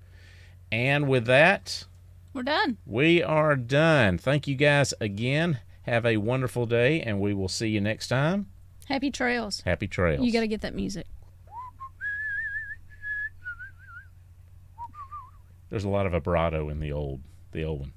And 0.70 1.08
with 1.08 1.24
that, 1.26 1.86
We're 2.32 2.42
done. 2.42 2.76
we 2.86 3.22
are 3.22 3.56
done. 3.56 4.18
Thank 4.18 4.46
you 4.46 4.54
guys 4.54 4.94
again. 5.00 5.60
Have 5.82 6.04
a 6.04 6.18
wonderful 6.18 6.66
day, 6.66 7.00
and 7.00 7.20
we 7.20 7.32
will 7.34 7.48
see 7.48 7.68
you 7.68 7.80
next 7.80 8.08
time. 8.08 8.46
Happy 8.86 9.10
trails. 9.10 9.62
Happy 9.62 9.86
trails. 9.88 10.24
You 10.24 10.32
got 10.32 10.40
to 10.40 10.48
get 10.48 10.60
that 10.60 10.74
music. 10.74 11.06
There's 15.70 15.84
a 15.84 15.88
lot 15.88 16.06
of 16.06 16.12
vibrato 16.12 16.68
in 16.68 16.80
the 16.80 16.92
old 16.92 17.20
the 17.52 17.64
old 17.64 17.80
one. 17.80 17.92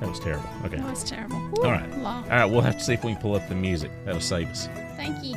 That 0.00 0.08
was 0.08 0.18
terrible. 0.18 0.48
Okay. 0.64 0.76
That 0.76 0.88
was 0.88 1.04
terrible. 1.04 1.36
All 1.62 1.70
right. 1.70 1.98
Law. 1.98 2.22
All 2.22 2.28
right, 2.30 2.44
we'll 2.46 2.62
have 2.62 2.78
to 2.78 2.84
see 2.84 2.94
if 2.94 3.04
we 3.04 3.12
can 3.12 3.20
pull 3.20 3.34
up 3.34 3.46
the 3.48 3.54
music. 3.54 3.90
That'll 4.06 4.20
save 4.20 4.48
us. 4.48 4.66
Thank 4.96 5.22
you. 5.22 5.36